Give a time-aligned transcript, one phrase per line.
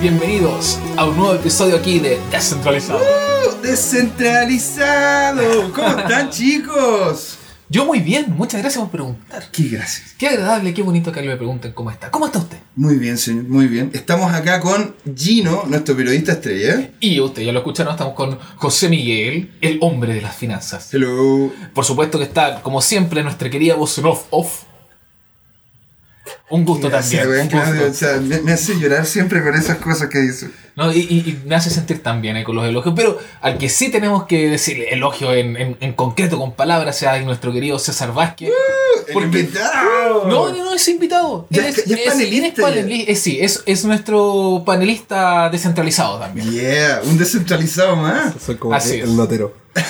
[0.00, 3.00] Bienvenidos a un nuevo episodio aquí de Descentralizado.
[3.00, 3.60] ¡Uh!
[3.60, 5.70] ¡Descentralizado!
[5.74, 7.36] ¿Cómo están, chicos?
[7.68, 9.50] Yo muy bien, muchas gracias por preguntar.
[9.52, 10.14] Qué gracias.
[10.16, 12.10] Qué agradable, qué bonito que me pregunten cómo está.
[12.10, 12.56] ¿Cómo está usted?
[12.76, 13.90] Muy bien, señor, muy bien.
[13.92, 16.92] Estamos acá con Gino, nuestro periodista estrella.
[16.98, 20.94] Y usted ya lo escucharon, estamos con José Miguel, el hombre de las finanzas.
[20.94, 21.52] Hello.
[21.74, 24.62] Por supuesto que está, como siempre, nuestra querida voz en off, off.
[26.50, 27.28] Un gusto también.
[27.28, 27.86] weón, un Claudio.
[27.86, 27.90] gusto.
[27.90, 30.48] O sea, me, me hace llorar siempre con esas cosas que dice.
[30.76, 32.94] No, y, y- y me hace sentir tan bien eh, con los elogios.
[32.96, 37.20] Pero al que sí tenemos que decirle elogio en, en- en concreto, con palabras, sea
[37.20, 38.50] nuestro querido César Vázquez.
[39.06, 40.26] El Porque- invitado.
[40.26, 41.46] No, no, no es invitado.
[41.50, 46.50] Ya es- ya es panelista es eh, sí, es, es nuestro panelista descentralizado también.
[46.50, 48.34] Yeah, un descentralizado más.
[48.44, 49.04] Soy como Así es.
[49.04, 49.59] el notero.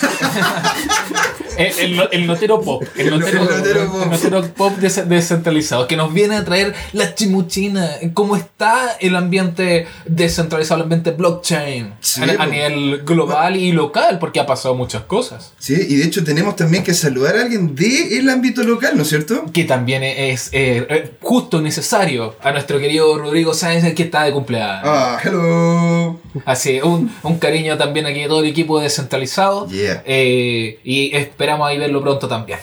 [1.57, 2.83] El, el el notero pop.
[2.97, 4.07] El El notero, notero pop.
[4.07, 5.87] notero pop des- descentralizado.
[5.87, 7.87] Que nos viene a traer la chimuchina.
[8.15, 11.95] Cómo está el ambiente descentralizado, el ambiente blockchain.
[12.01, 15.53] Sí, a, a nivel global y local, porque ha pasado muchas cosas.
[15.59, 19.09] Sí, y de hecho tenemos también que saludar a alguien del ámbito local, ¿no es
[19.11, 19.45] cierto?
[19.53, 24.23] Que también es eh, eh, justo y necesario a nuestro querido Rodrigo Sáenz, que está
[24.25, 24.83] de cumpleaños.
[24.85, 26.19] Ah, hello.
[26.45, 29.67] Así, un, un cariño también aquí de todo el equipo descentralizado.
[29.69, 30.03] Yeah.
[30.07, 32.59] Eh, y esperamos ahí verlo pronto también.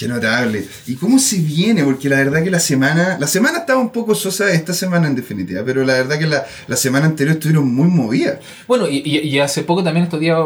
[0.00, 0.64] Qué notable.
[0.86, 1.84] ¿Y cómo se viene?
[1.84, 5.14] Porque la verdad que la semana, la semana estaba un poco sosa esta semana en
[5.14, 8.38] definitiva, pero la verdad que la, la semana anterior estuvieron muy movidas.
[8.66, 10.38] Bueno, y, y- y hace poco también estos días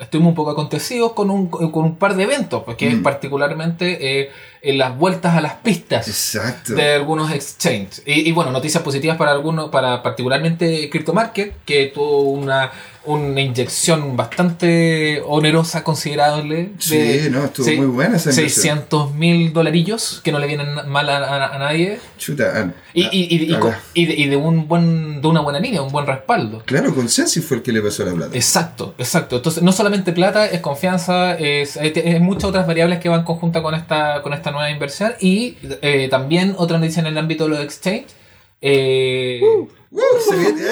[0.00, 3.02] estuvimos un poco acontecidos con un, con un par de eventos, porque Mm.
[3.02, 4.30] particularmente eh,
[4.62, 6.06] en las vueltas a las pistas.
[6.06, 6.74] Exacto.
[6.74, 8.02] de algunos exchanges.
[8.06, 12.70] Y, y bueno, noticias positivas para algunos, para particularmente CryptoMarket, que tuvo una,
[13.06, 16.72] una inyección bastante onerosa, considerable.
[16.78, 18.76] Sí, no, estuvo muy buena esa inversión.
[18.78, 21.98] 600 mil dolarillos, que no le vienen mal a, a- a nadie.
[22.18, 22.52] Chuta.
[22.54, 25.58] ah, Y, ah, y, y, y, con- de, y de un buen, de una buena
[25.60, 26.62] línea, un buen respaldo.
[26.66, 28.34] Claro, Consensus fue el que le pasó la plata.
[28.36, 29.36] Exacto, exacto.
[29.36, 31.78] Entonces, no solamente plata, es confianza, es,
[32.20, 35.12] muchas otras variables que van conjunta con esta, con esta nueva inversión.
[35.20, 38.14] Y eh, también otra noticia en el ámbito de los exchanges.
[38.60, 39.68] Eh, ¡Uh!
[40.28, 40.60] se viene,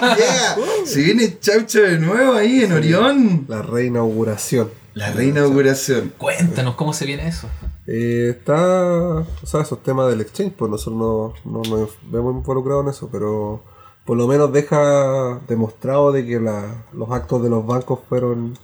[0.00, 0.56] Yeah.
[0.84, 3.44] se viene Chaucha de nuevo ahí en Orión.
[3.48, 4.70] La reinauguración.
[4.94, 6.12] La reinauguración.
[6.18, 7.48] Cuéntanos cómo se viene eso.
[7.86, 12.84] Eh, está, o sea, esos temas del exchange, pues nosotros no, no nos vemos involucrados
[12.84, 13.62] en eso, pero
[14.04, 18.58] por lo menos deja demostrado de que la- los actos de los bancos fueron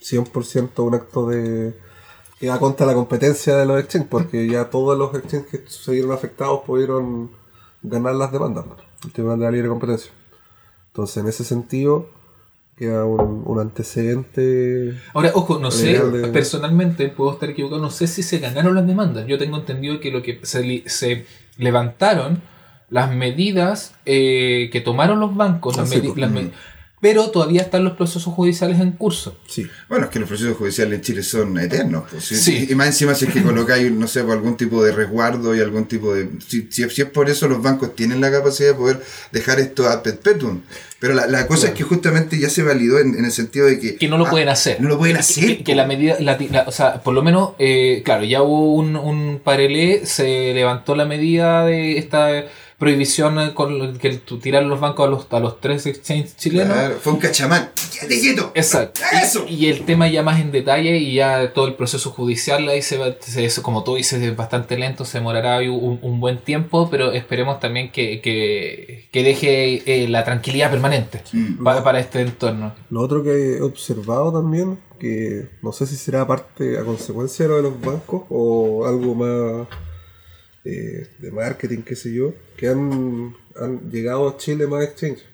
[0.00, 1.74] 100% un acto de
[2.38, 5.92] que va contra la competencia de los exchanges, porque ya todos los exchanges que se
[5.92, 7.30] vieron afectados pudieron
[7.84, 8.64] ganar las demandas,
[9.04, 10.10] el Tribunal de la Libre Competencia.
[10.88, 12.08] Entonces, en ese sentido,
[12.76, 18.06] queda un, un antecedente Ahora, ojo, no sé, de- personalmente puedo estar equivocado, no sé
[18.06, 19.26] si se ganaron las demandas.
[19.26, 21.26] Yo tengo entendido que lo que se, se
[21.58, 22.42] levantaron
[22.90, 26.16] las medidas eh, que tomaron los bancos, las Ah, sí, pues.
[26.18, 26.50] las me-
[27.04, 29.36] pero todavía están los procesos judiciales en curso.
[29.46, 29.66] Sí.
[29.90, 32.04] Bueno, es que los procesos judiciales en Chile son eternos.
[32.10, 32.66] pues, sí, Sí.
[32.70, 35.84] Y más encima si es que colocáis, no sé, algún tipo de resguardo y algún
[35.84, 36.30] tipo de...
[36.48, 39.86] Si, si- si es por eso los bancos tienen la capacidad de poder dejar esto
[39.86, 40.62] a perpetuum.
[40.98, 43.78] Pero la, la cosa es que justamente ya se validó en, en el sentido de
[43.78, 43.96] que...
[43.96, 44.80] que no lo ah, pueden hacer.
[44.80, 45.44] No lo pueden Que- hacer.
[45.58, 48.76] Que, que la medida, la- la- o sea, por lo menos, eh, claro, ya hubo
[48.76, 52.46] un, un parelé, se levantó la medida de esta
[52.78, 56.72] prohibición eh, con que tu- tirar los bancos a los, a los tres exchanges chilenos.
[56.74, 57.70] Claro, fue un cachamán.
[57.92, 58.52] ¡Quédate quieto!
[58.54, 59.00] Exacto.
[59.22, 59.44] ¡Eso!
[59.48, 62.82] Y, y el tema ya más en detalle y ya todo el proceso judicial ahí
[62.82, 66.38] se va, se- eso, como tú dices, es bastante lento, se demorará un, un buen
[66.38, 71.62] tiempo, pero esperemos también que, que, que deje eh, la tranquilidad permanente Mm.
[71.64, 72.74] pa- para este entorno.
[72.90, 77.48] Lo otro que he observado también, que no sé si será parte a consecuencia de
[77.50, 79.66] lo de los bancos o algo más
[80.64, 85.24] eh, de marketing, qué sé yo, que han, han llegado a Chile más exchanges.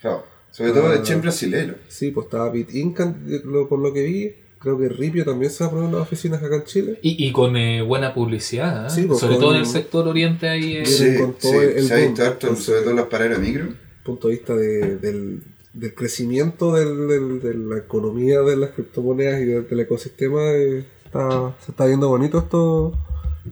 [0.00, 0.94] Claro, Sobre todo Ah.
[0.94, 1.74] el chen brasileño.
[1.88, 3.00] Sí, pues estaba BitInc,
[3.44, 6.42] lo- por lo que vi, creo que Ripio también se va a poner unas oficinas
[6.42, 6.98] acá en Chile.
[7.02, 8.90] Y, y con eh, buena publicidad, ¿eh?
[8.90, 10.76] Sí, pues, sobre con- todo en el sector oriente ahí.
[10.76, 11.16] eh, Sí.
[11.18, 12.08] con todo el se ha boom.
[12.08, 13.66] visto harto, sobre todo en los paraderos micro.
[14.04, 15.42] punto de vista de- del,
[15.72, 20.84] del crecimiento del- del- de la economía de las criptomonedas y del, del ecosistema, eh,
[21.06, 22.92] está, se está viendo bonito esto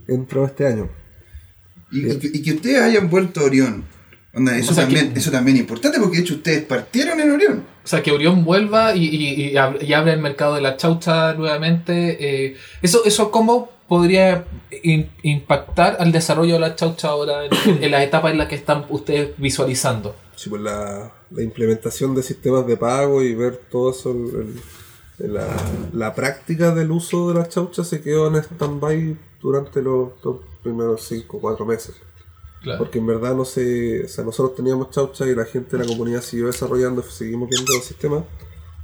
[0.06, 0.88] dentro de este año.
[1.92, 3.84] Y, y que, y que ustedes hayan vuelto a Orión.
[4.34, 7.20] Onda, eso, O sea, también, que- eso también es importante porque de hecho ustedes partieron
[7.20, 7.64] en Orión.
[7.84, 10.76] O sea, que Orión vuelva y, y, y ab- y abre el mercado de la
[10.78, 12.16] chaucha nuevamente.
[12.46, 14.46] eh, eso, eso ¿cómo podría
[14.82, 17.50] in- impactar al desarrollo de la chaucha ahora en,
[17.84, 20.16] en las etapas en las que están ustedes visualizando?
[20.34, 24.54] Sí, pues la, la implementación de sistemas de pago y ver todo eso, el-
[25.26, 25.46] el- la,
[25.92, 31.02] la práctica del uso de las chauchas se quedó en stand-by durante los, los primeros
[31.06, 31.94] 5 o 4 meses.
[32.62, 32.78] Claro.
[32.78, 35.88] Porque en verdad no sé, o sea, nosotros teníamos chaucha y la gente de la
[35.88, 38.24] comunidad siguió desarrollando, seguimos viendo el sistema,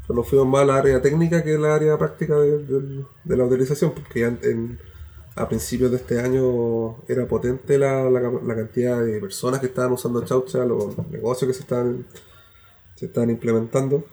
[0.07, 3.45] pero nos fuimos más al área técnica que al área práctica de, de- de la
[3.45, 4.79] utilización, porque ya en- en-
[5.37, 9.93] a principios de este año era potente la, la, la cantidad de personas que estaban
[9.93, 12.05] usando chaucha, los negocios que se estaban,
[12.97, 14.05] se estaban implementando.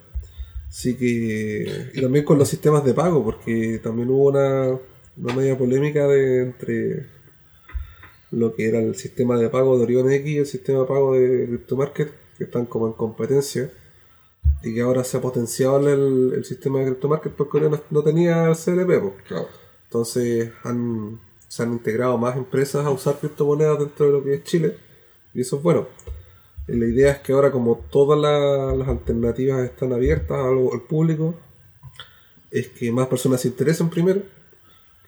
[0.69, 1.89] Así que.
[1.95, 4.77] Y también con los sistemas de pago, porque también hubo una,
[5.17, 7.07] una media polémica de, entre
[8.36, 11.14] lo que era el sistema de pago de Orion X y el sistema de pago
[11.16, 13.72] de CryptoMarket, que están como en competencia.
[14.64, 18.46] Y que ahora se ha potenciado el, el sistema de CryptoMarket porque Orion no, tenía
[18.50, 19.24] el CLP.
[19.28, 19.48] Claro.
[19.86, 24.44] Entonces han, se han integrado más empresas a usar criptomonedas dentro de lo que es
[24.44, 24.76] Chile.
[25.34, 25.88] Y eso es bueno.
[26.68, 30.82] Y la idea es que ahora como todas la- las alternativas están abiertas al, al
[30.82, 31.36] público,
[32.52, 34.22] es que más personas se interesen primero,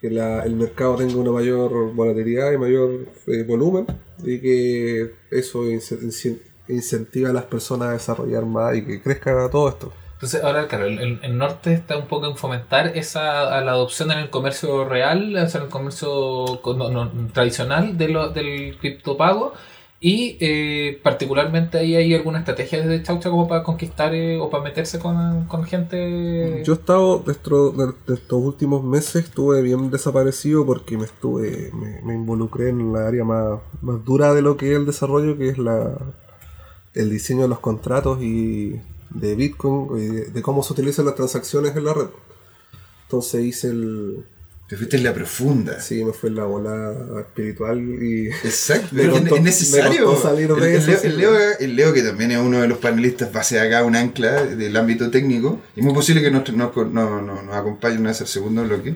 [0.02, 3.86] que la- el mercado tenga una mayor volatilidad y mayor eh, volumen,
[4.24, 9.50] y que eso ince- ince- incentiva a las personas a desarrollar más y que crezca
[9.50, 9.94] todo esto.
[10.14, 14.18] Entonces, ahora, claro, el, el- norte está un poco en fomentar esa la adopción en
[14.18, 19.54] el comercio real, o sea, en el comercio no- no- tradicional de lo, del criptopago.
[20.00, 24.64] Y eh, particularmente ahí hay alguna estrategia desde Chaucha como para conquistar eh, o para
[24.64, 26.62] meterse con, con gente.
[26.64, 31.72] Yo he estado, dentro de, estos últimos meses, estuve bien desaparecido porque me estuve
[32.04, 35.50] me, involucré en la área más, más dura de lo que es el desarrollo, que
[35.50, 35.98] es la
[36.94, 38.80] el diseño de los contratos y
[39.10, 42.08] de Bitcoin y de, de cómo se utilizan las transacciones en la red.
[43.04, 44.26] Entonces hice el...
[44.68, 45.80] Te fuiste en la profunda.
[45.80, 48.28] Sí, me fue la bola espiritual y...
[48.28, 50.00] Exacto, Me es, costó- es necesario.
[50.02, 52.68] me costó salir de el, eso, el Leo- el Leo, que también es uno de
[52.68, 56.22] los panelistas, va a ser acá un ancla del ámbito técnico, y es muy posible
[56.22, 58.96] que nos, nos, no- no- nos acompañe una vez al segundo bloque.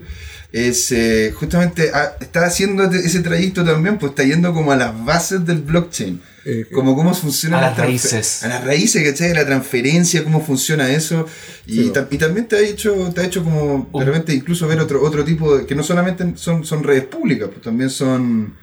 [0.52, 4.76] Es eh, justamente, ah, está haciendo ese- ese trayecto también, pues está yendo como a
[4.76, 6.20] las bases del blockchain.
[6.44, 8.42] Eh, como cómo funciona A la las raíces.
[8.42, 9.32] A las raíces, ¿cachai?
[9.32, 11.26] La transferencia, cómo funciona eso.
[11.66, 11.90] Y, Sí.
[11.92, 15.02] tam- y también te ha hecho, te ha hecho como de repente incluso ver otro,
[15.02, 18.54] otro tipo de, que no solamente son, son redes públicas, pues también son,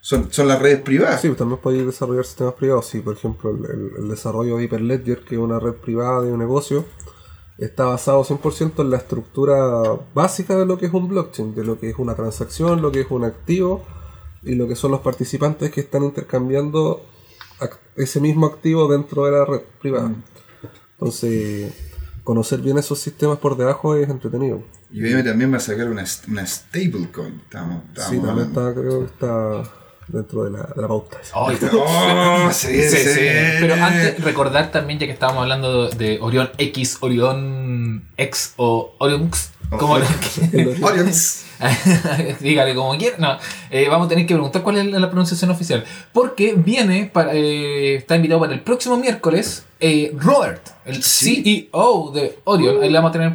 [0.00, 1.20] son, son las redes privadas.
[1.20, 2.86] Sí, pues también podéis desarrollar sistemas privados.
[2.88, 6.32] Sí, por ejemplo, el, el- el desarrollo de Hyperledger, que es una red privada de
[6.32, 6.86] un negocio,
[7.58, 9.82] está basado 100% en la estructura
[10.14, 13.00] básica de lo que es un blockchain, de lo que es una transacción, lo que
[13.00, 13.84] es un activo
[14.42, 17.04] y lo que son los participantes que están intercambiando
[17.96, 20.12] ese mismo activo dentro de la red privada.
[20.92, 21.72] Entonces,
[22.24, 24.62] conocer bien esos sistemas por debajo es entretenido.
[24.90, 27.40] Y IBM también va a sacar una, una stablecoin.
[27.44, 29.62] Estamos, estamos Sí, también está, creo que está
[30.08, 31.18] dentro de la, de la pauta.
[31.34, 31.50] Oh,
[32.52, 33.20] sí, Sí, sí, sí.
[33.60, 39.26] Pero antes, recordar también, ya que estábamos hablando de Orión X, Orión X o Orion
[39.26, 41.44] X, como Orions.
[42.40, 43.16] dígale como quiera.
[43.18, 43.38] No,
[43.70, 45.84] eh, vamos a tener que preguntar cuál es la, pronunciación oficial.
[46.12, 51.68] Porque viene, para, eh, está invitado para el próximo miércoles eh, Robert, el Sí.
[51.72, 52.82] CEO de Orion.
[52.82, 53.34] Ahí le vamos, a tener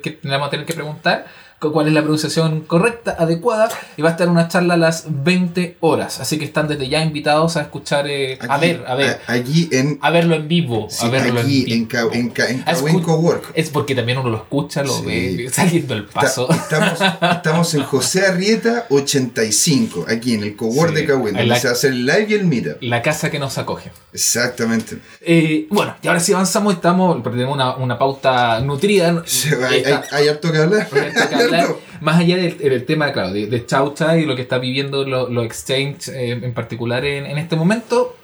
[0.00, 1.26] que, le vamos a tener que preguntar
[1.72, 3.68] cuál es la pronunciación correcta, adecuada.
[3.96, 6.20] Y va a estar una charla a las 20 horas.
[6.20, 9.20] Así que están desde ya invitados a escuchar, eh, a ver, a ver.
[9.26, 10.86] a- Allí en, A verlo en vivo.
[10.90, 11.74] sí, a verlo aquí en vivo.
[11.76, 13.52] en, Ca- en, Ca- en A Cahuén escu- Cowork.
[13.54, 15.04] Es porque también uno lo escucha, lo Sí.
[15.06, 16.48] ve saliendo el paso.
[16.50, 21.56] Está- estamos, estamos en José Arrieta 85, aquí en el Cowork Sí, de Cahuén, donde
[21.60, 22.76] se hacer el live y el meetup.
[22.82, 23.90] La casa que nos acoge.
[24.12, 24.98] Exactamente.
[25.20, 29.22] Eh, bueno, y ahora sí avanzamos, estamos, tenemos una, una pauta nutrida.
[29.68, 30.88] Hay, hay- hay harto que hablar.
[30.92, 31.53] hay que hablar,
[32.00, 35.30] más allá del, del tema, claro, de, de Chaucha y lo que está viviendo los
[35.30, 38.16] los exchange eh, en particular en, en este momento,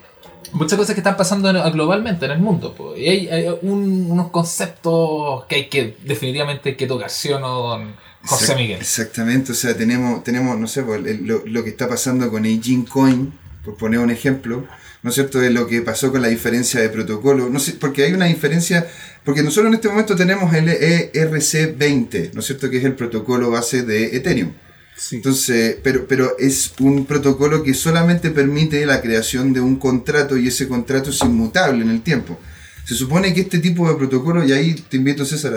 [0.52, 2.74] muchas cosas que están pasando en- globalmente en el mundo.
[2.74, 2.96] po.
[2.96, 7.38] Y hay, hay un- unos conceptos que hay que definitivamente hay que tocar, ¿sí o
[7.38, 7.94] no, don
[8.24, 8.80] José Exact- Miguel?
[8.80, 12.44] Exactamente, o sea, tenemos, tenemos no sé, pues, el- lo, lo que está pasando con
[12.44, 13.32] Aging Coin,
[13.64, 14.64] por poner un ejemplo,
[15.02, 18.04] ¿no es cierto?, de lo que pasó con la diferencia de protocolo, no sé, porque
[18.04, 18.86] hay una diferencia,
[19.24, 22.94] porque nosotros en este momento tenemos el E ERC20, ¿no es cierto?, que es el
[22.94, 24.52] protocolo base de Ethereum.
[24.96, 25.16] Sí.
[25.16, 30.48] Entonces, pero, pero es un protocolo que solamente permite la creación de un contrato y
[30.48, 32.38] ese contrato es inmutable en el tiempo.
[32.84, 35.54] Se supone que este tipo de protocolo, y ahí te invito César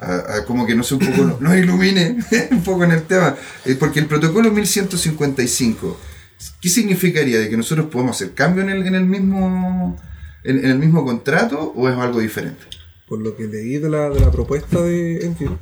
[0.00, 2.16] a, a- a como que no sé un poco, nos ilumine
[2.50, 6.00] un poco en el tema, eh, porque el protocolo 1155,
[6.60, 7.38] ¿qué significaría?
[7.38, 9.96] ¿De que nosotros podemos hacer cambio en el, en el mismo
[10.44, 12.62] en, el mismo contrato o es algo diferente?
[13.08, 15.56] por lo que leí de la, de la propuesta de Engine,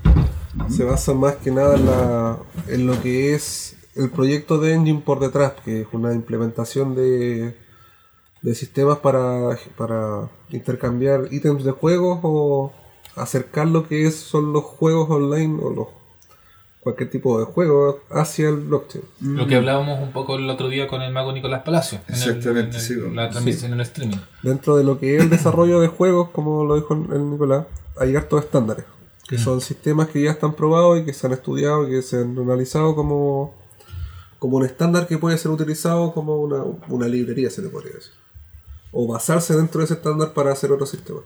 [0.68, 5.00] se basa más que nada en, la- en lo que es el proyecto de Engine
[5.06, 7.56] por detrás, que es una implementación de,
[8.42, 12.72] de sistemas para, para intercambiar ítems de juegos o
[13.14, 15.86] acercar lo que son los juegos online o los
[16.86, 19.02] cualquier tipo de juego hacia el blockchain.
[19.20, 21.98] Lo que hablábamos un poco el otro día con el mago Nicolás Palacio.
[22.06, 23.14] en el- Exactamente, en el- sí, bueno.
[23.14, 24.18] La transmisión en el streaming.
[24.44, 27.66] Dentro de lo que es el desarrollo de juegos, como lo dijo el Nicolás,
[27.98, 28.84] hay hartos estándares,
[29.28, 32.20] que son sistemas que ya están probados y que se han estudiado y que se
[32.20, 33.52] han analizado como,
[34.38, 38.12] como un estándar que puede ser utilizado como una, una librería, se le podría decir.
[38.92, 41.18] O basarse dentro de ese estándar para hacer otro sistema.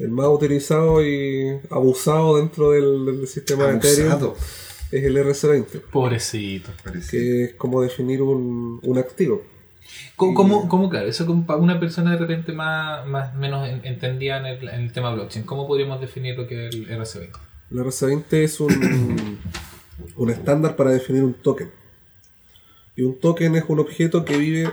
[0.00, 4.36] El más utilizado y abusado dentro del, del sistema de Ethereum Abusado,
[4.90, 6.70] es el RC20, Pobrecito.
[7.10, 9.42] que es como definir un, un activo.
[10.16, 14.38] ¿Cómo, cómo, cómo, claro, eso para una persona de repente más, más menos en- entendida
[14.38, 17.30] en el, en el tema blockchain, ¿cómo podríamos definir lo que es el RC20?
[17.72, 19.38] El RC20 es un,
[20.16, 21.70] un estándar para definir un token.
[22.96, 24.70] Y un token es un objeto que vive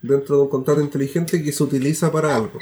[0.00, 2.58] dentro de un contrato inteligente que se utiliza para algo.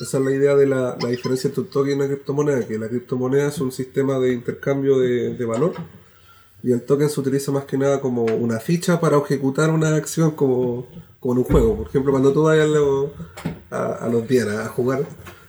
[0.00, 2.78] Esa es la idea de la, la diferencia entre un token y una criptomoneda, que
[2.78, 5.72] la criptomoneda es un sistema de intercambio de, de valor
[6.62, 10.32] y el token se utiliza más que nada como una ficha para ejecutar una acción
[10.32, 10.86] como,
[11.20, 11.76] como en un juego.
[11.76, 12.68] Por ejemplo, cuando tú vayas
[13.70, 15.04] a, a, a los días a jugar,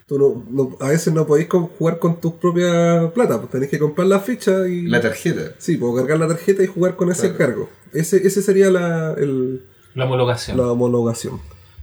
[0.08, 3.72] tú no, no- a veces no podéis con- jugar con tu propia plata, pues tenéis
[3.72, 4.84] que comprar la ficha y...
[4.88, 5.54] La tarjeta.
[5.58, 7.38] Sí, puedo cargar la tarjeta y jugar con ese Claro.
[7.38, 7.70] cargo.
[7.92, 9.64] Ese, ese sería la, el,
[9.96, 10.58] La homologación.
[10.58, 11.40] la homologación.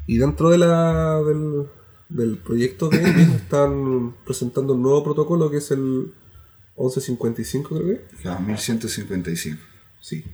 [0.07, 1.67] Y dentro de la, del,
[2.09, 6.13] del proyecto de ellos están presentando un nuevo protocolo que es el
[6.77, 8.29] 1155, creo que.
[8.29, 9.61] Ah, 1155.
[10.01, 10.25] Sí.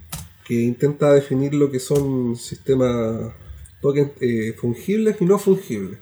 [0.44, 3.32] Que intenta definir lo que son sistemas
[3.80, 5.98] tokens eh, fungibles y no fungibles.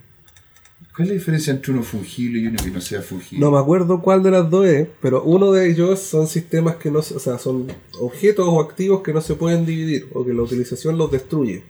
[0.95, 3.45] ¿Cuál es la diferencia entre uno fungible y uno que no sea fungible?
[3.45, 6.91] No me acuerdo cuál de las dos es, pero uno de ellos son sistemas que
[6.91, 7.69] no se- o sea, son
[8.01, 11.63] objetos o activos que no se pueden dividir o que la utilización los destruye.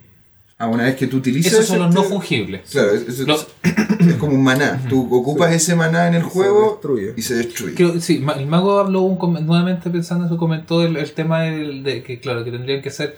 [0.59, 1.53] Ah, una vez que tú utilizas.
[1.55, 2.69] Esos son los no fungibles.
[2.71, 4.85] Claro, es, es- Los- es como un maná.
[4.91, 6.79] Tú ocupas ese maná en el juego
[7.17, 7.75] y se destruye.
[7.75, 11.83] Creo- sí, el mago habló un nuevamente pensando en eso, comentó el, el tema del-
[11.83, 13.17] de que, claro, que tendrían que ser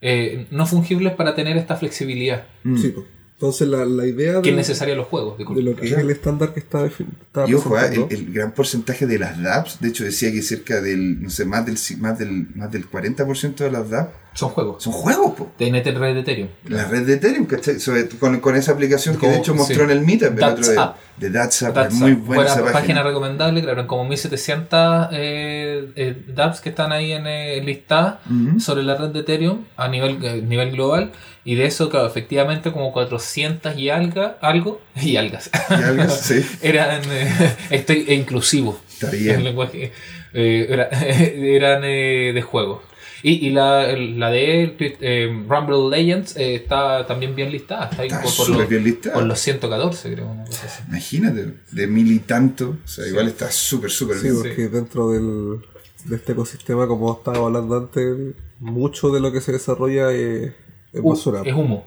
[0.00, 2.44] eh, no fungibles para tener esta flexibilidad
[2.76, 3.06] Sí, pues.
[3.36, 5.36] Entonces la, la idea que es de, necesaria los juegos.
[5.36, 5.62] de disculpe.
[5.62, 8.52] lo que es el estándar que está, defin- está Y ojo, ah, el, el gran
[8.52, 12.18] porcentaje de las DApps, de hecho decía que cerca del, no sé, más del, más
[12.18, 14.82] del, más del 40% de las DApps Son juegos.
[14.84, 15.52] son juegos, po.
[15.58, 16.48] De NT Red de Ethereum.
[16.68, 17.80] La red de Ethereum, ¿cachai?
[17.80, 19.82] Sobre- con, con esa aplicación que de hecho mostró sí.
[19.82, 20.82] en el Meetup el That's otro.
[20.84, 20.94] Up.
[21.16, 22.72] De That's Up, That's es muy buena esa página.
[22.72, 23.02] página.
[23.02, 28.60] recomendable, claro, eran como 1700 eh, eh, dApps que están ahí en eh, listadas Ujú.
[28.60, 31.10] sobre la red de Ethereum a nivel, eh, nivel global.
[31.46, 36.44] Y de eso, claro, efectivamente como 400 y alga, algo, y algas, Y algo, sí.
[36.62, 38.80] eran eh, estoy e inclusivo.
[38.92, 39.36] Está bien.
[39.36, 39.92] El lenguaje,
[40.32, 42.82] eh, era- eran eh, de juego.
[43.22, 47.86] Y, y la, la de eh, Rumble Legends eh, está también bien listada.
[47.90, 49.14] Está ahí Está por, por súper los, bien listada.
[49.14, 50.26] por los 114, creo.
[50.30, 50.82] Una cosa así.
[50.88, 52.76] Imagínate, de mil y tanto.
[52.84, 54.36] O sea, igual está súper, súper Sí, bien.
[54.42, 55.58] porque dentro del,
[56.04, 60.52] de este ecosistema, como estaba hablando antes, mucho de lo que se desarrolla es,
[60.94, 61.42] es basura.
[61.44, 61.84] es humo.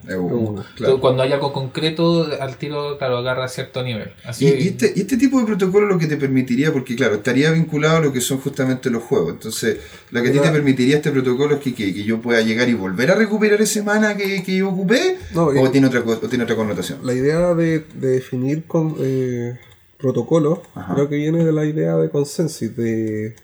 [0.75, 0.99] Claro.
[0.99, 4.11] Cuando hay algo concreto, al tiro, claro, agarra a cierto nivel.
[4.25, 7.15] Así Y, y este, y este tipo de protocolo lo que te permitiría, porque claro,
[7.15, 9.31] estaría vinculado a lo que son justamente los juegos.
[9.33, 9.77] Entonces,
[10.11, 12.67] lo que a ti te permitiría este protocolo es que, que, que yo pueda llegar
[12.67, 16.01] y volver a recuperar ese mana que, que yo ocupé, No, y- o, tiene otra,
[16.01, 16.99] o tiene otra connotación.
[17.03, 19.57] La idea de, de definir con, eh,
[19.97, 20.93] protocolos Ajá.
[20.93, 23.35] creo que viene de la idea de consensus, de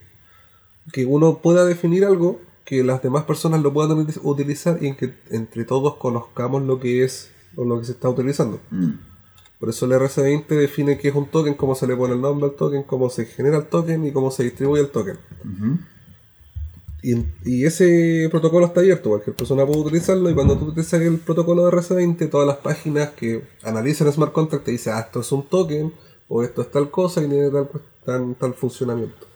[0.92, 4.96] que uno pueda definir algo, que las demás personas lo puedan uti- utilizar y en
[4.96, 8.60] que entre todos conozcamos lo que es o lo que se está utilizando.
[8.72, 8.92] Mm.
[9.60, 12.48] Por eso el RC20 define qué es un token, cómo se le pone el nombre
[12.48, 15.18] al token, cómo se genera el token y cómo se distribuye el token.
[17.02, 21.18] Y, y ese protocolo está abierto, cualquier persona puede utilizarlo y cuando tú utilizas el
[21.18, 25.32] protocolo de RC20, todas las páginas que analizan smart contract te dicen, ah, esto es
[25.34, 25.94] un token
[26.30, 27.70] o esto es tal cosa y tiene tal,
[28.06, 29.28] tal, tal funcionamiento.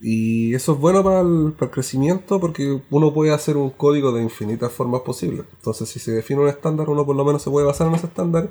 [0.00, 4.12] Y eso es bueno para el, para el crecimiento porque uno puede hacer un código
[4.12, 5.44] de infinitas formas posibles.
[5.56, 8.06] Entonces si se define un estándar, uno por lo menos se puede basar en ese
[8.06, 8.48] estándar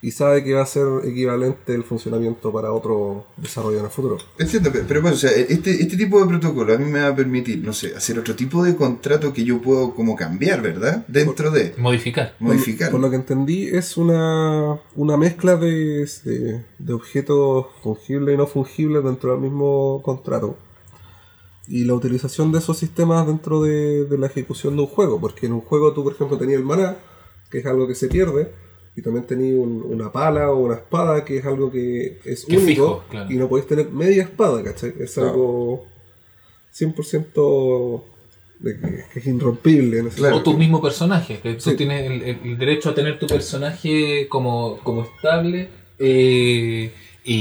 [0.00, 4.18] y sabe que va a ser equivalente el funcionamiento para otro desarrollo en el futuro.
[4.38, 7.08] Entiendo, pe- pero bueno, o sea, este, este tipo de protocolo a mí me va
[7.08, 11.06] a permitir, no sé, hacer otro tipo de contrato que yo puedo como cambiar, ¿verdad?
[11.08, 12.34] Dentro de Modificar.
[12.38, 12.90] modificar.
[12.90, 18.46] Por lo que entendí, es una, una mezcla de, de, de objetos fungibles y no
[18.46, 20.58] fungibles dentro del mismo contrato.
[21.66, 25.20] Y la utilización de esos sistemas dentro de, de la ejecución de un juego.
[25.20, 26.96] Porque en un juego tú, por ejemplo, tenías el maná,
[27.50, 28.50] que es algo que se pierde.
[28.96, 32.56] Y también tenías un- una pala o una espada, que es algo que es Que
[32.58, 32.66] único.
[32.68, 33.30] fijo, claro.
[33.32, 34.92] Y no podéis tener media espada, ¿cachai?
[35.00, 35.30] Es Claro.
[35.30, 35.84] algo
[36.72, 38.04] 100%
[38.60, 39.98] de que, que es irrompible.
[39.98, 40.36] En ese Claro.
[40.36, 41.40] O tu mismo personaje.
[41.42, 45.68] Que tú tienes el, el- el derecho a tener tu personaje como, como estable.
[45.98, 46.92] eh,
[47.26, 47.34] y,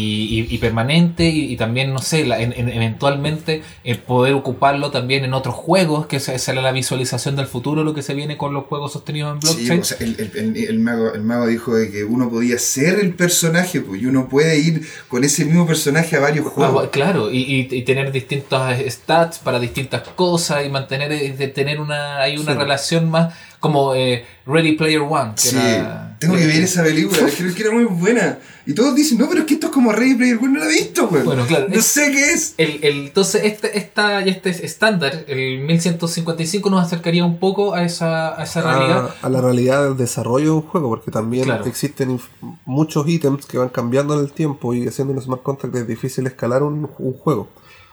[0.50, 4.92] y- y permanente y, y también, no sé, la- en- en- eventualmente eh, poder ocuparlo
[4.92, 8.54] también en otros juegos, que es la visualización del futuro, lo que se viene con
[8.54, 9.80] los juegos sostenidos en Sí, blockchain.
[9.82, 13.00] o sea, el, el- el- el mago, el mago dijo de que uno podía ser
[13.00, 16.74] el personaje, pues, y uno puede ir con ese mismo personaje a varios Ah, juegos.
[16.74, 22.22] bueno, claro, y, tener distintas stats para distintas cosas y mantener eh, de tener una
[22.22, 22.58] hay una Sí.
[22.58, 25.36] relación más como eh, Ready Player One.
[25.36, 28.38] que Sí, era- tengo que ver esa película, creo que era muy buena.
[28.66, 30.66] Y todos dicen, no, pero es que esto es como Ready Player One, no la
[30.66, 31.24] he visto, güey.
[31.24, 32.56] Bueno, claro, No es- sé qué es.
[32.58, 37.84] El, el- entonces, este, esta, y este estándar, el 1155, nos acercaría un poco a
[37.86, 39.10] esa, a esa realidad.
[39.22, 41.66] a, a la realidad del desarrollo de un juego, porque también Claro.
[41.66, 42.20] existen
[42.66, 46.26] muchos ítems que van cambiando en el tiempo y haciendo un smart contract es difícil
[46.28, 47.48] escalar un, un juego.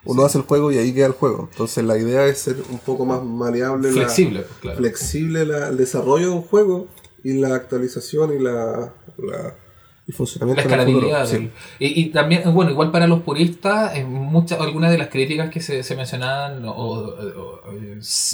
[0.04, 1.48] Uno hace el juego y ahí queda el juego.
[1.50, 4.78] Entonces la idea es ser un poco más maleable, la- Flexible, pues, claro.
[4.78, 6.88] flexible la- el desarrollo de un juego
[7.22, 9.54] y la actualización y la, la-
[10.08, 11.26] el funcionamiento La escalabilidad.
[11.26, 11.50] Sí.
[11.78, 15.60] y, y también, bueno, igual para los puristas, en muchas, algunas de las críticas que
[15.60, 17.60] se, se mencionaban o, o- o-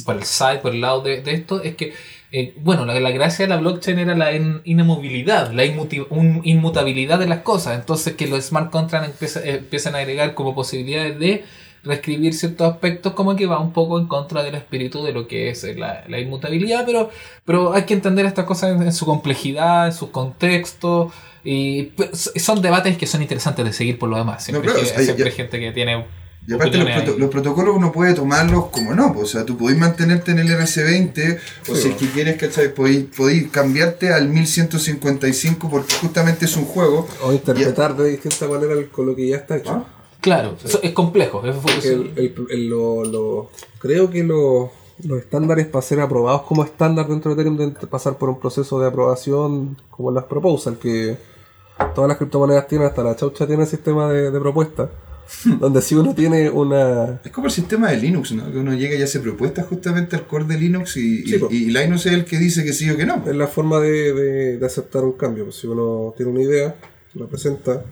[0.07, 1.93] por el side, por el lado de, de esto, es que,
[2.33, 5.62] eh, bueno, la, la gracia de la blockchain era la in- inamovilidad, la
[6.11, 7.78] un- inmutabilidad de las cosas.
[7.78, 11.45] Entonces, que los smart contracts empieza- eh, empiezan a agregar como posibilidades de
[11.85, 15.50] reescribir ciertos aspectos como que va un poco en contra del espíritu de lo que
[15.50, 17.11] es la, la inmutabilidad, pero,
[17.45, 21.12] pero hay que entender estas cosas en, en su complejidad, en sus contextos,
[21.45, 24.42] y pues, son debates que son interesantes de seguir por lo demás.
[24.42, 26.04] Siempre, No, claro, hay- siempre hay gente que tiene...
[26.49, 29.57] Y aparte los, proto- los protocolos uno puede tomarlos como no, pues, o sea, tú
[29.57, 31.38] podés mantenerte en el RC20
[31.69, 32.73] o Sí, si es que quieres, ¿cachai?
[32.73, 37.09] Podéis, podéis cambiarte al 1155 porque justamente es un juego.
[37.23, 39.71] O interpretar de distinta manera el- con lo que ya está hecho.
[39.71, 39.85] Ah.
[40.21, 41.43] Claro, eso es complejo.
[41.47, 44.73] es- el- el- el- lo- lo- creo que lo-
[45.05, 48.81] los estándares para ser aprobados como estándar dentro de Ethereum deben pasar por un proceso
[48.81, 51.17] de aprobación como las proposal, que
[51.95, 54.88] todas las criptomonedas tienen, hasta la chaucha tiene sistema de, de propuesta,
[55.61, 57.21] donde si uno tiene una...
[57.25, 58.50] Es como el sistema de Linux, ¿no?
[58.52, 61.49] Que uno llega y hace propuestas justamente al core de Linux y, y- Sí, po.
[61.50, 63.23] y Linux es el que dice que sí o que no.
[63.26, 65.45] Es la forma de, de- de aceptar un cambio.
[65.45, 66.76] Pues si uno tiene una idea,
[67.15, 67.84] la presenta,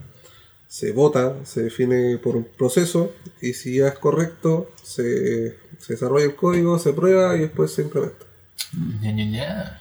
[0.68, 6.25] se vota, se define por un proceso y si ya es correcto, se, se desarrolla
[6.27, 8.25] el código, se prueba y después se implementa.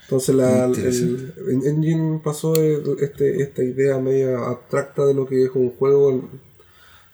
[0.04, 5.44] Entonces la, el, el Engine pasó el- este, esta idea media abstracta de lo que
[5.46, 6.30] es un juego,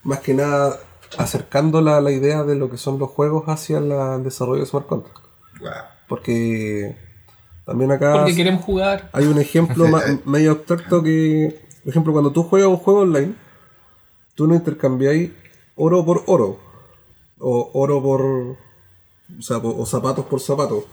[0.03, 0.79] más que nada
[1.17, 4.65] acercando la, la idea de lo que son los juegos hacia la- el desarrollo de
[4.67, 5.17] smart contract.
[5.59, 5.69] Wow.
[6.07, 6.95] Porque
[7.65, 9.09] también acá Porque queremos jugar.
[9.13, 9.85] hay un ejemplo
[10.25, 13.33] medio abstracto que, por ejemplo, cuando tú juegas un juego online,
[14.35, 15.31] tú no intercambiáis
[15.75, 16.57] oro por oro,
[17.39, 18.57] o oro por, o,
[19.41, 20.83] sea, o zapatos por zapatos.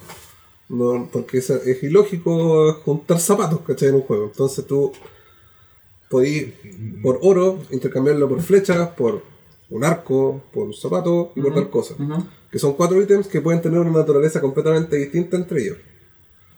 [0.69, 3.89] No, porque es, es ilógico juntar zapatos, ¿cachai?
[3.91, 4.25] En un juego.
[4.27, 4.93] Entonces tú
[6.09, 6.53] podéis,
[7.03, 9.23] por oro, intercambiarlo por flechas, por
[9.71, 11.95] un arco, por un zapato y por tal cosa.
[12.51, 15.79] Que son cuatro ítems que pueden tener una naturaleza completamente distinta entre ellos.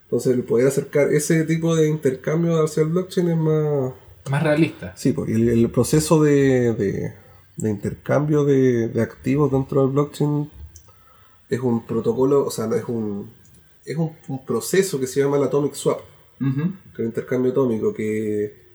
[0.04, 3.92] Entonces, el poder acercar ese tipo de intercambio hacia el blockchain es más.
[4.30, 4.94] Más realista.
[4.96, 7.12] Sí, porque el, el proceso de, de-
[7.56, 10.48] de intercambio de, de activos dentro del blockchain
[11.50, 13.30] es un protocolo, o sea, no es un.
[13.84, 16.00] Es un, un proceso que se llama el Atomic Swap,
[16.38, 18.67] que es el intercambio atómico, que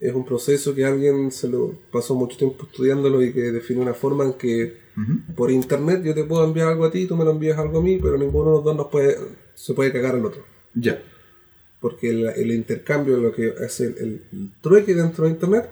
[0.00, 3.94] es un proceso que alguien se lo pasó mucho tiempo estudiándolo y que define una
[3.94, 4.76] forma en que
[5.36, 7.82] por internet yo te puedo enviar algo a ti, tú me lo envías algo a
[7.82, 9.16] mí, pero ninguno de los dos nos puede,
[9.54, 10.42] se puede cagar al otro.
[10.74, 11.00] Ya.
[11.80, 15.68] Porque el, el intercambio, lo que hace el, el- el trueque dentro de internet,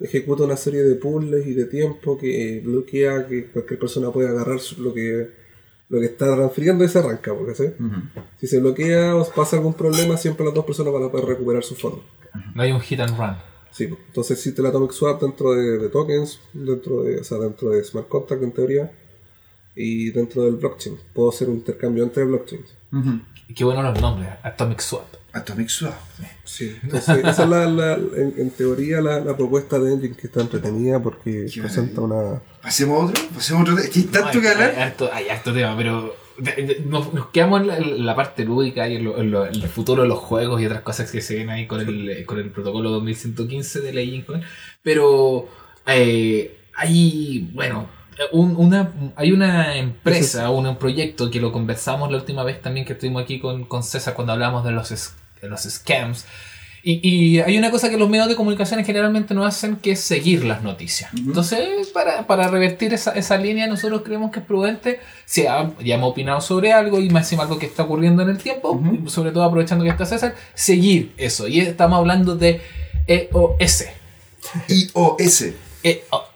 [0.00, 4.60] ejecuta una serie de puzzles y de tiempo que bloquea que cualquier persona pueda agarrar
[4.78, 5.30] lo que
[5.90, 7.34] lo que está transfiriendo y se arranca.
[7.34, 7.64] Porque, ¿sí?
[8.38, 11.64] Si se bloquea o pasa algún problema, siempre las dos personas van a poder recuperar
[11.64, 12.04] su fondo.
[12.54, 13.36] No hay un hit and run.
[13.78, 14.00] Sí, pues.
[14.08, 17.84] entonces existe el Atomic Swap dentro de, de tokens, dentro de, o sea, dentro de
[17.84, 18.92] smart contract en teoría,
[19.76, 20.98] y dentro del blockchain.
[21.14, 22.68] Puedo hacer un intercambio entre blockchains.
[23.48, 24.28] Y qué bueno los nombres.
[24.42, 25.06] Atomic Swap.
[25.32, 25.94] Atomic Swap.
[26.44, 30.26] Sí, entonces esa es la, la- en, en teoría la, la propuesta de Engine que
[30.26, 32.42] está entretenida porque Qué presenta una...
[32.62, 33.78] Pasemos otro, pasemos otro.
[33.78, 34.70] Es que hay tanto No, que hay, hablar.
[34.74, 36.14] hay harto, hay harto tema, pero
[36.86, 39.54] nos, nos quedamos en la, en la parte lúdica y en, lo- en lo- en
[39.54, 42.38] el futuro de los juegos y otras cosas que se ven ahí con el, con
[42.38, 44.00] el protocolo 2115 de la.
[44.82, 45.48] Pero
[45.86, 47.88] eh, hay, bueno,
[48.32, 52.92] un- una, hay una empresa, un, proyecto que lo conversamos la última vez también que
[52.94, 54.88] estuvimos aquí con, con César cuando hablamos de los,
[55.40, 56.24] de los scams.
[56.90, 57.00] Y,
[57.36, 60.44] y hay una cosa que los medios de comunicación generalmente no hacen que es seguir
[60.44, 61.10] las noticias.
[61.14, 65.96] Entonces, para, para revertir esa, esa línea, nosotros creemos que es prudente, si ha- ya
[65.96, 69.42] hemos opinado sobre algo y más algo que está ocurriendo en el tiempo, sobre todo
[69.44, 71.46] aprovechando que está César, seguir eso.
[71.46, 72.62] Y estamos hablando de
[73.06, 73.84] EOS.
[74.68, 74.90] IOS.
[74.94, 75.16] Oh,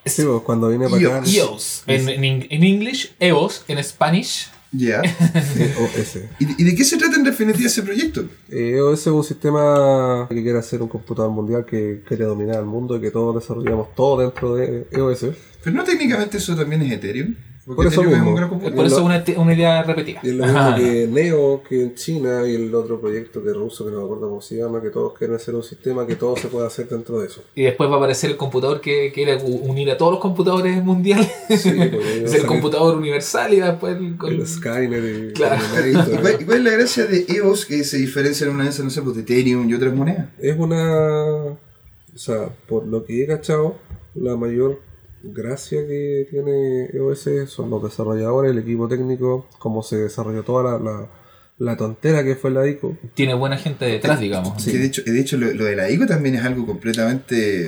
[0.04, 1.22] es- Sí, cuando viene para acá.
[1.26, 1.84] EOS.
[1.86, 4.48] En, en, en English, EOS, en Spanish.
[4.72, 5.02] Ya.
[5.56, 6.16] EOS.
[6.38, 8.24] ¿Y, y de qué se trata en definitiva ese proyecto?
[8.48, 12.96] EOS es un sistema que quiere hacer un computador mundial que quiere dominar el mundo
[12.96, 15.26] y que todos desarrollamos todo dentro de E EOS.
[15.62, 17.35] Pero no técnicamente eso también es Ethereum.
[17.64, 18.33] Por eso mismo.
[18.35, 18.75] un.
[18.75, 20.18] Por eso lo- una, una idea repetida.
[20.25, 20.77] Y es lo Ajá.
[20.77, 23.98] mismo que Neo, que en China, y el otro proyecto que es ruso, que no
[23.98, 26.66] me acuerdo cómo se llama, que todos quieren hacer un sistema que todo se pueda
[26.66, 27.42] hacer dentro de eso.
[27.55, 31.31] Y después va a aparecer el computador que quiere unir a todos los computadores mundiales.
[31.51, 35.62] Sí, a es el salir computador universal y después el, con- El Skynet y Claro.
[35.79, 38.64] el ¿Y cuál, y cuál es la gracia de EOS que se diferencia en una
[38.64, 40.27] de esas, no sé, pues de Ethereum y otras monedas?
[40.40, 41.44] Es una.
[42.14, 43.77] O sea, por lo que he cachado,
[44.14, 44.81] la mayor
[45.22, 50.78] gracia que tiene EOS son los desarrolladores, el equipo técnico, cómo se desarrolló toda la,
[50.78, 51.08] la,
[51.58, 52.96] la tontera que fue la ICO.
[53.14, 54.64] tiene buena gente detrás, digamos.
[54.64, 57.66] Que de hecho, de hecho lo, lo de la ICO también es algo completamente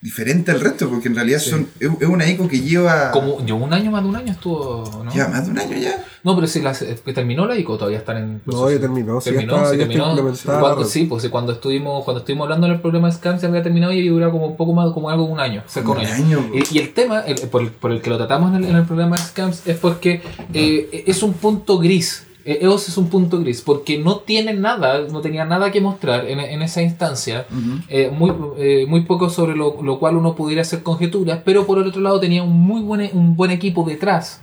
[0.00, 3.56] diferente al resto, porque en realidad son, es, es una ICO que lleva, Como yo
[3.56, 5.10] un año, más de un año estuvo, ¿no?
[5.12, 6.04] lleva más de un año ya.
[6.22, 9.30] No, pero si la, que terminó la ICO, todavía están en No, ya terminó, sí,
[9.30, 10.60] ya terminó, está- sí, ya terminó.
[10.60, 13.62] Cuando- sí, pues sí, cuando estuvimos, cuando estuvimos hablando del problema de Scam se había
[13.62, 16.04] terminado y duraba como un poco más, como algo de un año, cerca un Un
[16.06, 16.14] año.
[16.38, 18.70] año, Y, y el tema, el- por, el, por el que lo tratamos en el,
[18.70, 20.22] en el programa de Scams, es porque
[20.54, 22.24] eh, es un punto gris.
[22.50, 26.26] Eh, EOS es un punto gris, porque no tiene nada, no tenía nada que mostrar
[26.30, 27.46] en, en esa instancia,
[27.90, 31.76] eh, muy, eh, muy poco sobre lo, lo cual uno pudiera hacer conjeturas, pero por
[31.78, 34.40] el otro lado tenía un muy buen, un buen equipo detrás.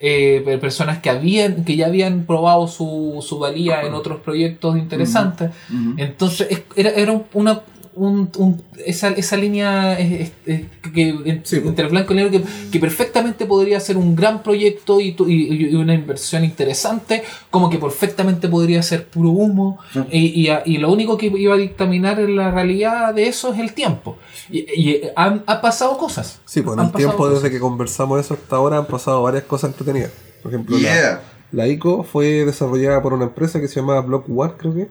[0.00, 4.76] Eh, per- personas que habían que ya habían probado su, su valía en otros proyectos
[4.76, 5.50] interesantes.
[5.98, 7.60] Entonces es- era, era un- una
[7.96, 11.66] un- un- esa, esa línea es- es- es que, en- Sí, pues.
[11.68, 15.68] entre blanco y negro que, que perfectamente podría ser un gran proyecto y, tu- y-
[15.70, 19.78] y una inversión interesante, como que perfectamente podría ser puro humo,
[20.10, 23.52] y, y a- y lo único que iba a dictaminar en la realidad de eso
[23.52, 24.18] es el tiempo.
[24.50, 26.40] Y, y han, ha pasado cosas.
[26.44, 27.42] Sí, pues en Han el tiempo cosas.
[27.42, 30.10] desde que conversamos eso hasta ahora han pasado varias cosas entretenidas.
[30.42, 31.22] Por ejemplo, la- Yeah.
[31.52, 34.88] la, ICO fue desarrollada por una empresa que se llama Block One, creo que,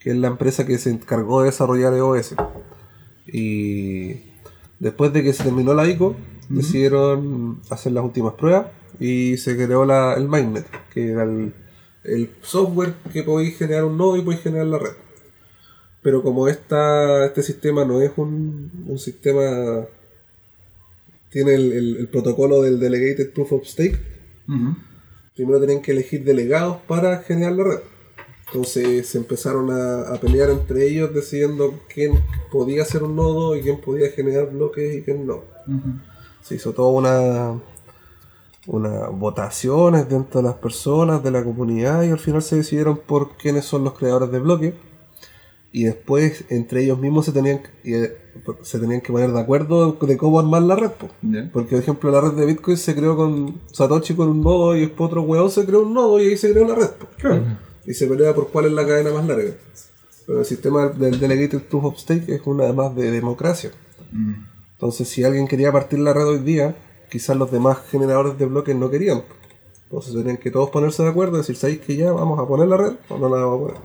[0.00, 2.34] que es la empresa que se encargó de desarrollar EOS.
[3.26, 4.22] Y
[4.78, 6.16] después de que se terminó la ICO,
[6.48, 8.66] decidieron hacer las últimas pruebas
[8.98, 11.52] y se creó la, el mainnet, que era el,
[12.04, 14.90] el software que podéis generar un nodo y podéis generar la red.
[16.02, 19.84] Pero como esta, este sistema no es un, un sistema
[21.30, 23.98] tiene el, el- el protocolo del Delegated Proof of Stake.
[25.36, 27.78] Primero tenían que elegir delegados para generar la red.
[28.52, 33.62] Entonces se empezaron a, a pelear entre ellos decidiendo quién podía ser un nodo y
[33.62, 35.42] quién podía generar bloques y quién no.
[36.42, 37.60] Se hizo toda una,
[38.66, 43.36] una votaciones dentro de las personas, de la comunidad y al final se decidieron por
[43.36, 44.74] quiénes son los creadores de bloques
[45.72, 48.18] y después entre ellos mismos se tenían, eh,
[48.62, 50.90] se tenían que poner de acuerdo de cómo armar la red.
[51.52, 54.80] Porque, por ejemplo, la red de Bitcoin se creó con Satoshi con un nodo y
[54.80, 56.90] después otro weón se creó un nodo y ahí se creó la red.
[56.90, 57.06] po.
[57.90, 59.52] Y se pelea por cuál es la cadena más larga.
[60.24, 63.72] Pero el sistema del Delegated Proof of Stake es una más de democracia.
[64.74, 66.76] Entonces, si alguien quería partir la red hoy día,
[67.10, 69.24] quizás los demás generadores de bloques no querían.
[69.86, 72.68] Entonces tenían que todos ponerse de acuerdo y decir, ¿sabéis que ya vamos a poner
[72.68, 73.82] la red o no la vamos a poner?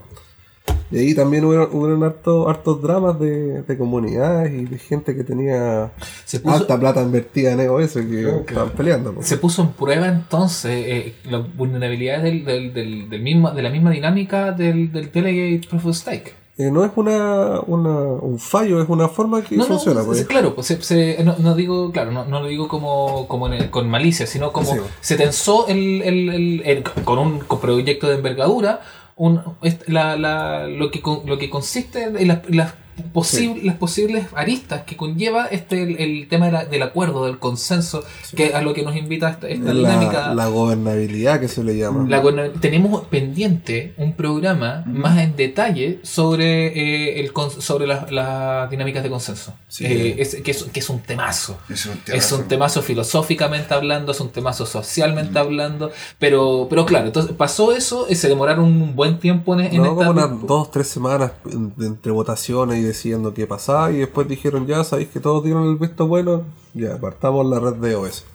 [0.91, 5.24] Y ahí también hubo, hubo hartos, hartos dramas de, de comunidades y de gente que
[5.24, 5.91] tenía
[6.26, 9.13] Se puso- alta plata invertida en EOS que estaban peleando.
[9.13, 9.28] pues.
[9.28, 13.69] Se puso en prueba entonces eh, las vulnerabilidades del, del, del, del mismo, de la
[13.69, 16.34] misma dinámica del, del Delegate Proof of Stake.
[16.58, 20.00] Eh, no es una, una, un fallo, es una forma que No, no, funciona.
[20.02, 20.19] es- pues.
[20.21, 23.48] es claro, pues se, se- no, no digo, claro, no, no lo digo como, como
[23.48, 24.80] en el- con malicia, sino como Sí.
[25.02, 28.80] se tensó el, el- el- el- con un con proyecto de envergadura
[29.15, 29.41] un,
[29.88, 32.73] la, la- lo, que, lo que consiste en las, las,
[33.13, 37.38] posible- las posibles aristas que conlleva este el, el tema de la- del acuerdo, del
[37.39, 38.03] consenso,
[38.36, 40.27] que a lo que nos invita esta, esta dinámica.
[40.29, 42.08] la, la gobernabilidad que se le llama.
[42.10, 42.21] La
[42.60, 49.10] tenemos pendiente un programa más en detalle sobre eh, el sobre las las dinámicas de
[49.10, 49.53] consenso.
[49.67, 49.86] Sí.
[49.86, 51.58] Eh, es, que, es, que es un temazo.
[51.69, 52.36] Es un Es temazo.
[52.38, 58.08] un temazo filosóficamente hablando, es un temazo socialmente hablando, pero, pero claro, entonces pasó eso,
[58.10, 61.31] y se demoraron un buen tiempo en, en No, esta- como unas dos, tres semanas
[61.51, 65.67] en- entre votaciones y decidiendo qué pasaba y después dijeron ya, sabéis que todos dieron
[65.69, 66.43] el visto bueno,
[66.74, 68.26] ya, partamos la red de EOS.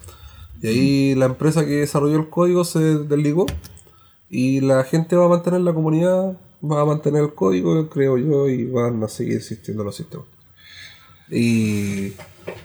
[0.63, 3.47] Y ahí la empresa que desarrolló el código se desligó
[4.29, 8.49] y la gente va a mantener la comunidad, va a mantener el código, creo yo,
[8.49, 10.27] y van a seguir existiendo los sistemas.
[11.31, 12.13] Y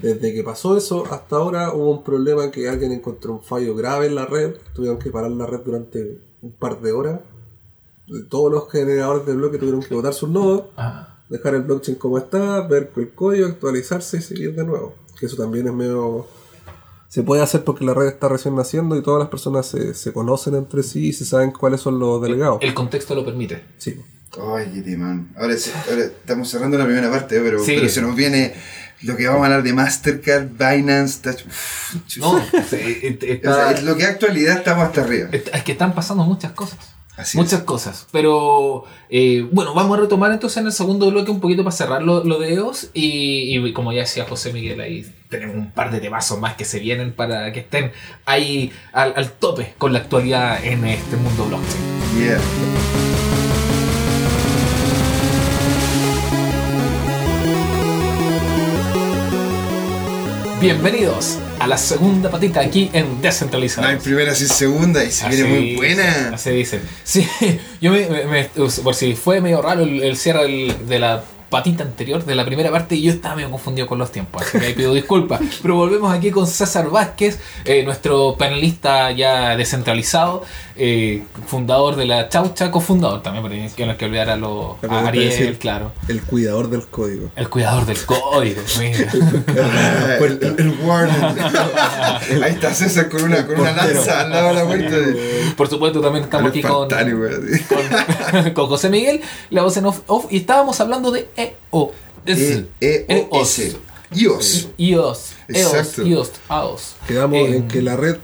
[0.01, 4.07] desde que pasó eso hasta ahora hubo un problema que alguien encontró un fallo grave
[4.07, 7.21] en la red, tuvieron que parar la red durante un par de horas.
[8.29, 12.17] Todos los generadores de bloque tuvieron que votar sus nodos, Ah, dejar el blockchain como
[12.17, 14.95] está, ver el código, actualizarse y seguir de nuevo.
[15.19, 16.27] Que eso también es medio...
[17.07, 20.11] Se puede hacer porque la red está recién naciendo y todas las personas se, se
[20.11, 22.57] conocen entre sí y se saben cuáles son los delegados.
[22.61, 23.63] El contexto lo permite.
[23.77, 23.95] Sí.
[24.53, 25.29] Ay, qué timón.
[25.37, 27.75] Ahora, sí, ahora estamos cerrando la primera parte, pero, Sí.
[27.77, 28.53] pero se nos viene
[29.03, 31.45] lo que vamos a hablar de Mastercard, Binance, Touch.
[31.47, 35.29] Uf, No, O sea, está- es lo que es actualidad estamos hasta arriba.
[35.31, 36.79] es que están pasando muchas cosas.
[37.17, 37.65] Así muchas es.
[37.65, 38.07] cosas.
[38.11, 42.03] Pero eh, bueno, vamos a retomar entonces en el segundo bloque un poquito para cerrar
[42.03, 42.89] lo, lo de EOS.
[42.93, 46.65] Y, y como ya decía José Miguel, ahí tenemos un par de temazos más que
[46.65, 47.91] se vienen para que estén
[48.25, 51.95] ahí al, al tope con la actualidad en este mundo blockchain.
[52.17, 53.14] Yeah.
[60.69, 64.01] Bienvenidos a la segunda patita aquí en No hay Descentralizados.
[64.03, 66.31] primera sin segunda y se viene muy buena.
[66.33, 66.81] Así dicen.
[67.03, 67.27] Sí,
[67.81, 68.49] yo me, me- me-
[68.83, 72.43] por si fue medio raro el, el cierre del- de la patita anterior, de la
[72.43, 75.39] primera parte, y yo estaba medio confundido con los tiempos, así que ahí pido disculpas.
[75.61, 80.43] Pero volvemos aquí con César Vázquez, eh, nuestro panelista ya descentralizado,
[80.77, 84.75] eh, fundador de la Chaucha, cofundador también, porque que no hay que olvidar a, los
[84.89, 85.91] a Ariel, decir- claro.
[86.07, 87.29] El cuidador del código.
[87.35, 89.11] El cuidador del código, mira.
[90.19, 91.23] El, el, el warden.
[92.43, 94.95] Ahí está César con una, con una lanza al lado de la puerta.
[94.99, 99.99] De, Por supuesto, también estamos aquí con, con, con José Miguel, la voz en off,
[100.07, 101.91] off, y estábamos hablando de EO.
[102.25, 103.77] E- E-O-S.
[104.11, 104.67] IOS.
[104.77, 104.77] IOS.
[104.77, 105.31] EOS.
[105.47, 106.03] Exacto.
[106.03, 106.31] IOS.
[107.07, 108.17] Quedamos Eh, en que la red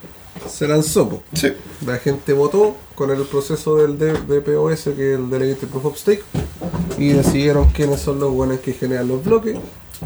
[0.49, 1.09] se lanzó.
[1.09, 1.23] po.
[1.33, 1.49] Sí.
[1.85, 6.23] La gente votó con el proceso del DPoS, que es el Delegated Proof of Stake,
[6.97, 9.57] y decidieron quiénes son los buenos que generan los bloques.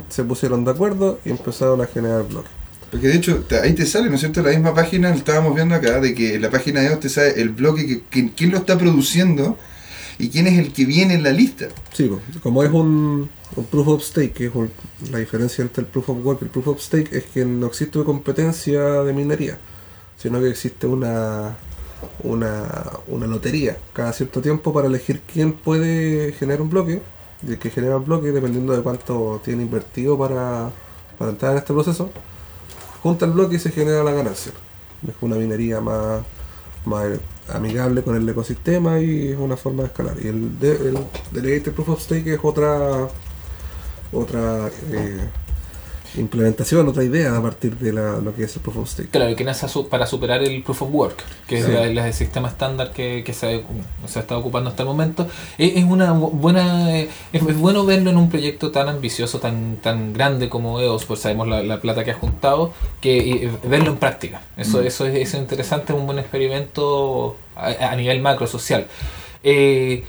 [0.10, 2.52] Se pusieron de acuerdo y empezaron a generar bloques.
[2.92, 4.42] Porque de hecho, ahí te sale, ¿no es cierto?
[4.42, 7.10] La misma página, lo estábamos viendo acá, de que en la página de EOS te
[7.10, 9.58] sale el bloque, que, que- quién lo está produciendo
[10.18, 11.68] y quién es el que viene en la lista.
[11.92, 12.10] Sí,
[12.42, 14.70] como es un, un Proof of Stake, que es un-
[15.12, 17.68] la diferencia entre el Proof of Work y el Proof of Stake es que no
[17.68, 19.58] existe competencia de minería,
[20.18, 21.58] sino que existe una,
[22.24, 22.66] una,
[23.08, 27.02] una lotería cada cierto tiempo para elegir quién puede generar un bloque,
[27.46, 30.72] y el que genera el bloque, dependiendo de cuánto tiene invertido para,
[31.18, 32.10] para entrar en este proceso,
[33.04, 34.52] junta el bloque y se genera la ganancia.
[35.08, 36.24] Es una minería más,
[36.86, 37.06] más
[37.50, 40.16] amigable con el ecosistema y es una forma de escalar.
[40.24, 40.98] Y el, de, el
[41.32, 43.08] Delegated Proof of Stake es otra
[44.12, 45.30] otra eh,
[46.18, 49.10] implementación, otra idea a partir de la, lo que es el Proof of Stake.
[49.10, 51.72] Claro, que nace para superar el Proof of Work, que es Sí.
[51.72, 53.64] el sistema estándar que, que se,
[54.08, 55.28] se está ocupando hasta el momento.
[55.58, 59.78] Es, es una bu- buena es, es bueno verlo en un proyecto tan ambicioso, tan
[59.82, 63.92] tan grande como EOS, pues sabemos la, la plata que ha juntado, que eh, verlo
[63.92, 64.42] en práctica.
[64.58, 64.88] Eso, Mm.
[64.88, 68.88] eso, es, eso es interesante, es un buen experimento a, a nivel macro social.
[69.44, 70.04] Eh,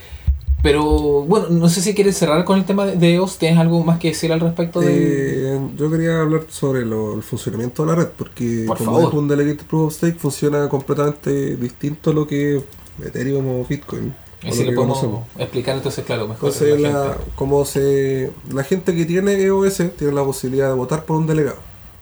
[0.63, 0.83] pero
[1.23, 3.39] bueno, no sé si quieres cerrar con el tema de- EOS.
[3.39, 5.55] ¿Tienes algo más que decir al respecto de.?
[5.57, 9.09] Eh, yo quería hablar sobre lo- el funcionamiento de la red, porque Por como favor.
[9.13, 12.63] es un Delegated Proof of Stake, funciona completamente distinto a lo que
[13.05, 14.15] Ethereum o Bitcoin.
[14.43, 15.29] y si lo podemos conocemos.
[15.39, 16.51] explicar entonces, claro, mejor.
[16.51, 21.05] Entonces, la la, como se, la gente que tiene EOS tiene la posibilidad de votar
[21.05, 21.57] por un delegado.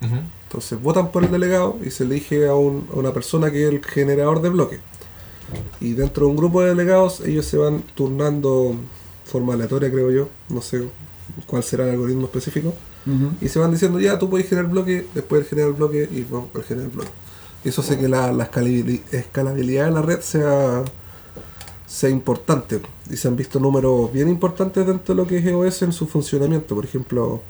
[0.04, 0.16] Ujú.
[0.48, 3.72] Entonces votan por el delegado y se elige a, un- a una persona que es
[3.72, 4.80] el generador de bloques.
[5.80, 8.74] Y dentro de un grupo de delegados ellos se van turnando
[9.24, 10.28] forma aleatoria, creo yo.
[10.48, 10.84] No sé
[11.46, 12.74] cuál será el algoritmo específico.
[13.40, 16.20] Y se van diciendo, ya, tú puedes generar bloque, después él genera el bloque y
[16.20, 17.10] el generar bloque.
[17.62, 20.82] Y eso hace que la, la escalabili- escalabilidad de la red sea,
[21.86, 22.80] sea importante.
[23.10, 26.06] Y se han visto números bien importantes dentro de lo que es EOS en su
[26.06, 26.74] funcionamiento.
[26.74, 27.42] Por ejemplo,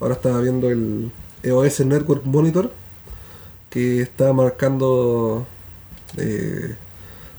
[0.00, 1.10] ahora estaba viendo el
[1.42, 2.70] EOS Network Monitor,
[3.68, 5.46] que está marcando
[6.16, 6.76] eh,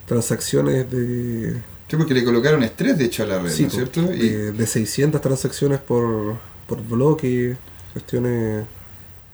[0.06, 1.54] transacciones de,
[1.88, 4.02] Sí, porque le colocaron estrés, de hecho, a la red, sí, ¿no es cierto?
[4.14, 6.38] Y, de, de 600 transacciones por,
[6.68, 7.56] por bloque,
[7.94, 8.66] cuestiones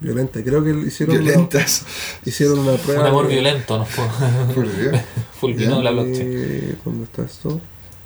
[0.01, 0.43] violentas.
[0.43, 1.86] Creo que hicieron, una, violentas.
[2.25, 3.01] hicieron una prueba.
[3.03, 4.05] Un amor de- violento nos fue-
[5.39, 6.27] fulminó la blockchain.
[6.29, 7.62] Eh, ¿Dónde está esto?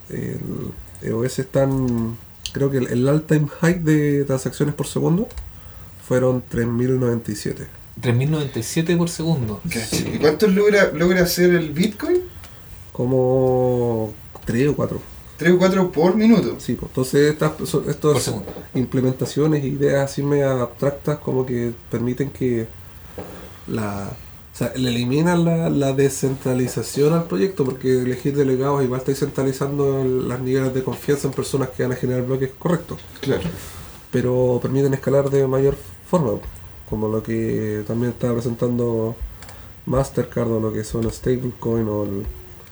[0.09, 0.39] El
[1.01, 2.17] EOS están.
[2.53, 5.27] Creo que el, el all-time high de transacciones por segundo
[6.07, 7.65] fueron 3097.
[8.01, 9.61] 3097 por segundo.
[10.13, 12.17] ¿Y cuántos logra, logra hacer el Bitcoin?
[12.95, 14.13] Como
[14.45, 14.99] 3 o 4.
[15.37, 16.55] 3 o 4 por minuto.
[16.59, 17.51] Sí, pues, entonces estas
[17.89, 18.33] estas
[18.73, 22.67] implementaciones, ideas así medio abstractas como que permiten que
[23.67, 24.09] la
[24.53, 30.05] o sea, le eliminan la, la descentralización al proyecto porque elegir delegados igual está centralizando
[30.05, 33.43] las niveles de confianza en personas que van a generar bloques correctos, Claro.
[34.11, 35.75] pero permiten escalar de mayor
[36.09, 36.39] forma,
[36.89, 39.13] como lo que también estaba presentando
[39.87, 42.25] Mastercard o lo que son stablecoin o el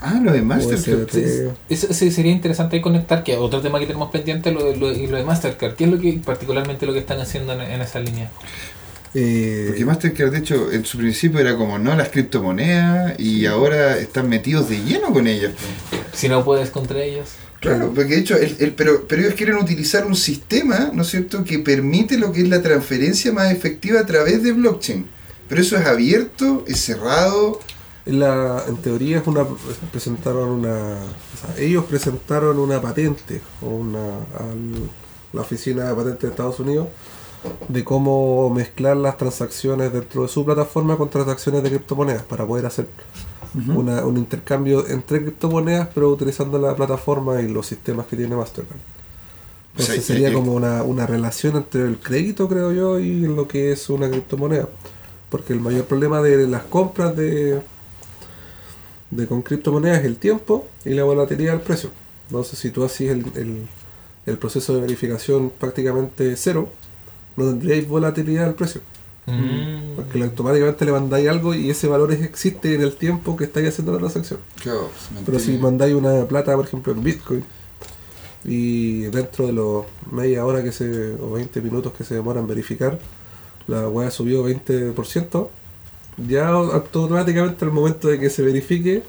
[0.05, 1.07] Ah, lo de Mastercard.
[1.69, 4.89] Eso sí, sería interesante ahí conectar, que otro tema que tenemos pendiente lo, de- lo,
[4.91, 5.75] de- y lo de Mastercard.
[5.75, 8.29] ¿Qué es lo que particularmente lo que están haciendo en, en esa línea?
[9.15, 13.97] Eh, Porque Mastercard, de hecho, en su principio era como no las criptomonedas y ahora
[13.97, 15.51] están metidos de lleno con ellas.
[16.13, 17.29] Si no puedes contra ellos.
[17.59, 21.09] Claro, porque de hecho, el, el- pero, pero ellos quieren utilizar un sistema, ¿no es
[21.09, 25.05] cierto?, que permite lo que es la transferencia más efectiva a través de blockchain.
[25.47, 27.59] Pero eso es abierto, es cerrado.
[28.05, 29.45] En, la, en teoría es una
[29.91, 34.89] presentaron una o sea, ellos presentaron una patente una al-
[35.31, 36.87] la oficina de patentes de Estados Unidos
[37.67, 42.65] de cómo mezclar las transacciones dentro de su plataforma con transacciones de criptomonedas para poder
[42.65, 42.87] hacer
[43.75, 48.77] una- un intercambio entre criptomonedas pero utilizando la plataforma y los sistemas que tiene Mastercard.
[49.75, 53.21] O sea, Entonces sería eh, como una, una relación entre el crédito, creo yo, y
[53.21, 54.69] lo que es una criptomoneda.
[55.29, 57.61] Porque el mayor problema de las compras de,
[59.15, 61.89] de con criptomonedas es el tiempo y la volatilidad del precio.
[62.28, 63.67] Entonces, si tú haces el, el,
[64.26, 66.69] el proceso de verificación prácticamente cero,
[67.36, 68.82] no tendríais volatilidad del precio.
[69.26, 69.95] Mm.
[69.95, 73.93] Porque automáticamente le mandáis algo y ese valor existe en el tiempo que estáis haciendo
[73.93, 74.39] la transacción.
[74.62, 74.89] Claro,
[75.26, 77.43] Pero si mandáis una plata, por ejemplo, en Bitcoin,
[78.45, 82.47] y dentro de los media hora que se, o 20 minutos que se demoran en
[82.47, 82.99] verificar,
[83.67, 85.47] la web subió 20%,
[86.17, 89.04] ya automáticamente al momento de que se verifique,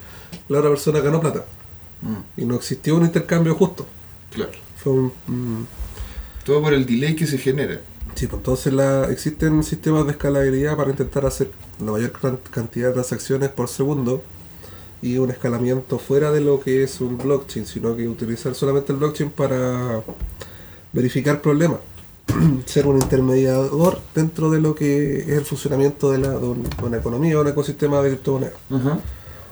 [0.49, 1.45] la otra persona ganó plata.
[2.03, 3.87] Mm, Y no existió un intercambio justo.
[4.31, 4.53] claro.
[4.77, 5.67] Fue un, un-
[6.45, 7.81] Todo por el delay que se genera.
[8.14, 11.51] Sí, pues entonces la, existen sistemas de escalabilidad para intentar hacer
[11.85, 14.23] la mayor can- cantidad de transacciones por segundo
[15.03, 18.99] y un escalamiento fuera de lo que es un blockchain, sino que utilizar solamente el
[18.99, 20.03] blockchain para
[20.93, 21.79] verificar problemas.
[22.66, 26.85] Ser un intermediador dentro de lo que es el funcionamiento de, la, de un- de
[26.85, 28.55] una economía o un ecosistema de criptomonedas.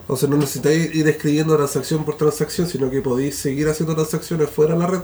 [0.00, 4.74] Entonces no necesitáis ir escribiendo transacción por transacción, sino que podéis seguir haciendo transacciones fuera
[4.74, 5.00] de la red.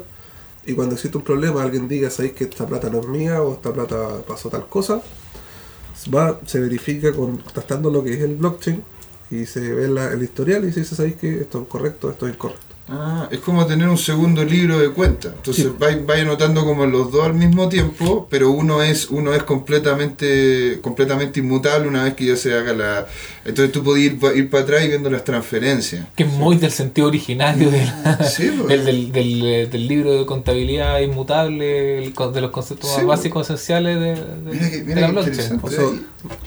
[0.67, 3.55] Y cuando existe un problema, alguien diga, sabéis que esta plata no es mía o
[3.55, 5.01] esta plata pasó tal cosa,
[6.15, 8.83] va, se verifica contactando lo que es el blockchain
[9.31, 12.27] y se ve la- el historial y se dice, sabéis que esto es correcto, esto
[12.27, 12.68] es incorrecto.
[12.91, 15.29] Ah, es como tener un segundo libro de cuenta.
[15.29, 15.73] Entonces Sí.
[15.79, 20.79] vais, vais anotando como los dos al mismo tiempo, pero uno es uno es completamente
[20.83, 23.07] completamente inmutable una vez que ya se haga la...
[23.45, 26.07] Entonces tú podés ir, ir para atrás y viendo las transferencias.
[26.17, 28.69] Que es muy del sentido originario de la- Sí, pues.
[28.69, 32.97] del, del, del, eh, del libro de contabilidad inmutable, el con- de los conceptos Sí,
[32.97, 33.19] más pues.
[33.19, 35.61] básicos esenciales de, de- Mira que- de mira la que blockchain.
[35.63, 35.85] O sea,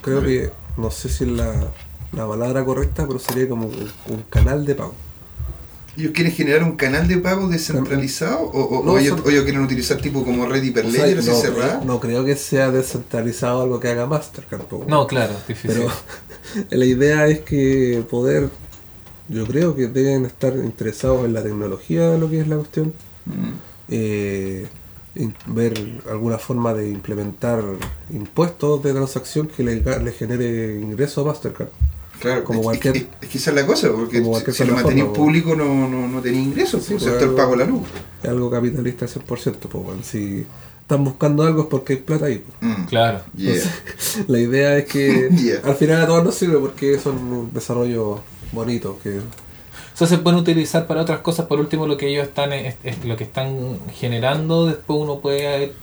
[0.02, 1.54] creo que, no sé si es la,
[2.14, 4.96] la palabra correcta, pero sería como un, un canal de pago.
[5.98, 8.40] ¿Ellos quieren generar un canal de pago descentralizado?
[8.40, 11.06] ¿O, o- No, o ellos, son- o ellos quieren utilizar tipo como Red O sea,
[11.06, 11.82] así no, cerrada?
[11.86, 14.62] no creo que sea descentralizado algo que haga Mastercard.
[14.64, 14.86] po.
[14.88, 15.72] No, claro, difícil.
[15.82, 15.92] Pero
[16.70, 18.50] la idea es que poder,
[19.28, 22.94] yo creo que deben estar interesados en la tecnología de lo que es la cuestión,
[23.26, 23.52] Mm.
[23.90, 24.68] eh,
[25.16, 25.74] in- ver
[26.10, 27.62] alguna forma de implementar
[28.12, 31.68] impuestos de transacción que le, le genere ingreso a Mastercard.
[32.22, 34.56] Claro, Como es, cualquier- es, es que esa es la cosa, porque como si, cualquier
[34.92, 35.14] si lo po.
[35.14, 37.82] público no, no, no tenéis ingresos, Sí, pues, excepto el pago a la luz.
[38.24, 40.46] Es algo capitalista al 100%, pues, bueno, si
[40.82, 42.44] están buscando algo es porque hay plata ahí.
[42.60, 42.78] pues.
[42.80, 42.84] Mm.
[42.86, 43.22] Claro.
[43.36, 43.54] Yeah.
[43.56, 43.72] Entonces,
[44.28, 45.62] la idea es que Yeah.
[45.64, 49.20] al final a todos nos sirve porque son un desarrollo bonito, que
[49.96, 51.46] Eso se puede utilizar para otras cosas.
[51.48, 54.66] Por último, lo que ellos están es, es lo que están generando.
[54.68, 55.74] Después uno puede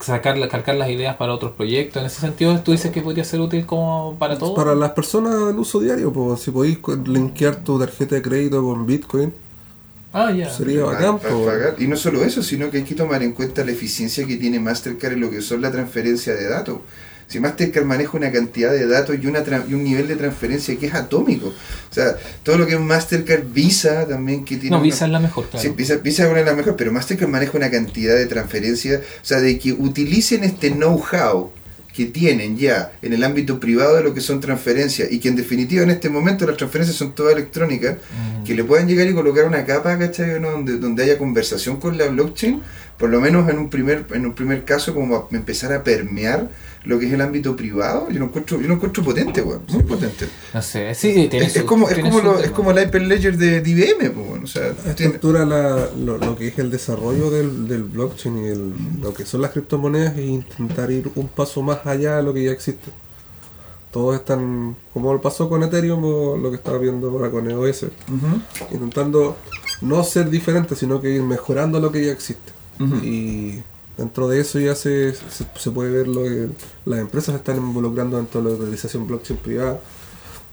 [0.00, 2.00] sacar, calcar las ideas para otros proyectos.
[2.00, 4.54] En ese sentido, tú dices que podría ser útil como para todo.
[4.54, 8.86] Para las personas en uso diario, pues, si podéis linkear tu tarjeta de crédito con
[8.86, 9.32] Bitcoin,
[10.12, 10.50] Ah, ya.
[10.50, 11.18] sería bacán.
[11.18, 11.32] pues.
[11.32, 11.74] pagar.
[11.78, 14.58] Y no solo eso, sino que hay que tomar en cuenta la eficiencia que tiene
[14.58, 16.78] Mastercard en lo que son la transferencia de datos.
[17.30, 20.86] Si Mastercard maneja una cantidad de datos y, una y un nivel de transferencia que
[20.86, 21.46] es atómico.
[21.46, 24.70] O sea, todo lo que es Mastercard, Visa también que tiene...
[24.70, 25.62] No, una- Visa es la mejor, claro.
[25.62, 29.00] Sí, Visa, Visa es una de las mejores, pero Mastercard maneja una cantidad de transferencias,
[29.00, 31.52] o sea, de que utilicen este know-how
[31.94, 35.36] que tienen ya en el ámbito privado de lo que son transferencias y que en
[35.36, 37.96] definitiva en este momento las transferencias son todas electrónicas,
[38.40, 38.44] Mm.
[38.44, 40.40] que le puedan llegar y colocar una capa, ¿cachai?
[40.40, 40.50] ¿no?
[40.52, 42.60] Donde, donde haya conversación con la blockchain,
[42.96, 46.48] por lo menos en un primer, en un primer caso como a empezar a permear
[46.84, 49.82] lo que es el ámbito privado, yo lo encuentro, yo lo encuentro potente, weón, muy
[49.82, 50.26] potente.
[50.54, 53.60] No sé, sí, tiene Es, como, es como, su lo, es como el Hyperledger de,
[53.60, 56.58] de IBM, pues, bueno, o sea, A esta tiene- altura la- lo, lo que es
[56.58, 58.72] el desarrollo del, del blockchain y el-
[59.02, 62.44] lo que son las criptomonedas es intentar ir un paso más allá de lo que
[62.44, 62.90] ya existe.
[63.92, 67.86] Todos están, como pasó con Ethereum o lo que estaba viendo ahora con EOS,
[68.72, 69.36] intentando
[69.80, 72.52] no ser diferentes, sino que ir mejorando lo que ya existe.
[73.02, 73.58] Y
[74.00, 76.48] dentro de eso ya se, se, puede ver lo que
[76.86, 79.78] las empresas están involucrando dentro de la utilización blockchain privada,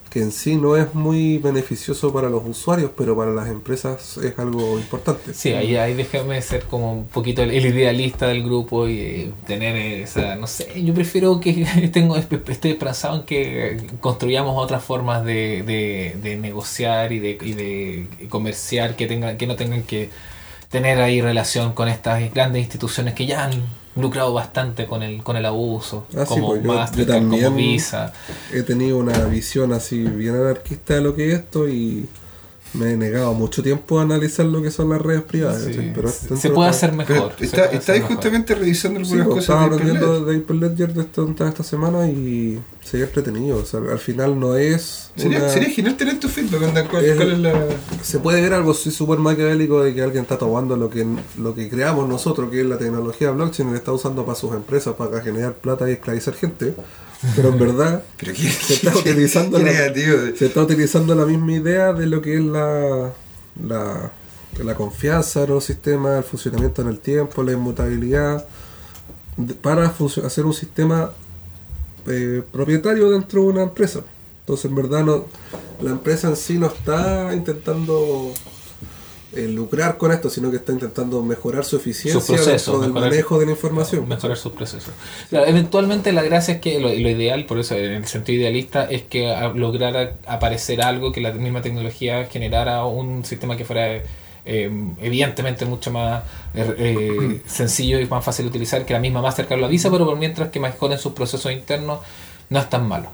[0.09, 4.37] que en sí no es muy beneficioso para los usuarios, pero para las empresas es
[4.37, 5.33] algo importante.
[5.33, 9.31] Sí, ahí, ahí déjame ser como un poquito el, el idealista del grupo y eh,
[9.45, 15.23] tener esa, no sé, yo prefiero que tengo, estoy esperanzado en que construyamos otras formas
[15.23, 20.09] de, de, de negociar y de, y de comerciar que tengan, que no tengan que
[20.69, 23.51] tener ahí relación con estas grandes instituciones que ya han
[23.95, 27.51] lucrado bastante con el, con el abuso, Ah, sí, como pues yo- yo Mastercard, como
[27.51, 28.13] Visa.
[28.53, 32.07] He tenido una visión así bien anarquista de lo que es esto y
[32.73, 35.63] me he negado mucho tiempo a analizar lo que son las redes privadas.
[35.63, 35.91] Sí.
[35.95, 37.33] Pero se- puede hacer mejor.
[37.39, 38.15] Está, puede está hacer ahí mejor.
[38.15, 42.07] justamente revisando Sí, algunas pues, cosas estaba aprendiendo de Hyperledger de esto, toda esta semana
[42.07, 43.57] y sería entretenido.
[43.57, 45.11] O sea, al final no es.
[45.15, 47.65] Sería, una- sería genial tener tu feedback, onda, ¿cuál, El- cuál es la...?
[48.03, 51.05] se puede ver algo súper maquiavélico de que alguien está tomando lo que,
[51.39, 54.53] lo que creamos nosotros, que es la tecnología blockchain, y la está usando para sus
[54.53, 56.73] empresas, para generar plata y esclavizar gente.
[57.35, 60.17] Pero en verdad Pero qué, se está utilizando qué la, negativo.
[60.37, 63.11] se está utilizando la misma idea de lo que es la,
[63.63, 64.11] la,
[64.63, 68.45] la confianza en los sistemas, el funcionamiento en el tiempo, la inmutabilidad,
[69.61, 71.11] para hacer un sistema
[72.07, 74.01] eh, propietario dentro de una empresa.
[74.41, 75.25] Entonces, en verdad, no,
[75.81, 78.31] la empresa en sí no está intentando
[79.33, 82.89] eh, lucrar con esto, sino que está intentando mejorar su eficiencia Sus procesos, dentro del
[82.93, 84.07] mejorar- manejo de la información.
[84.07, 84.93] mejorar sus procesos.
[85.29, 88.85] Claro, eventualmente la gracia es que lo, lo ideal, por eso en el sentido idealista,
[88.85, 94.01] es que a- lograra aparecer algo que la misma tecnología generara un sistema que fuera
[94.49, 94.71] eh,
[95.01, 96.23] evidentemente mucho más
[96.55, 100.05] eh, eh, sencillo y más fácil de utilizar que la misma Mastercard lo avisa, pero
[100.05, 101.99] por mientras que mejoren sus procesos internos
[102.49, 103.11] no es tan malo.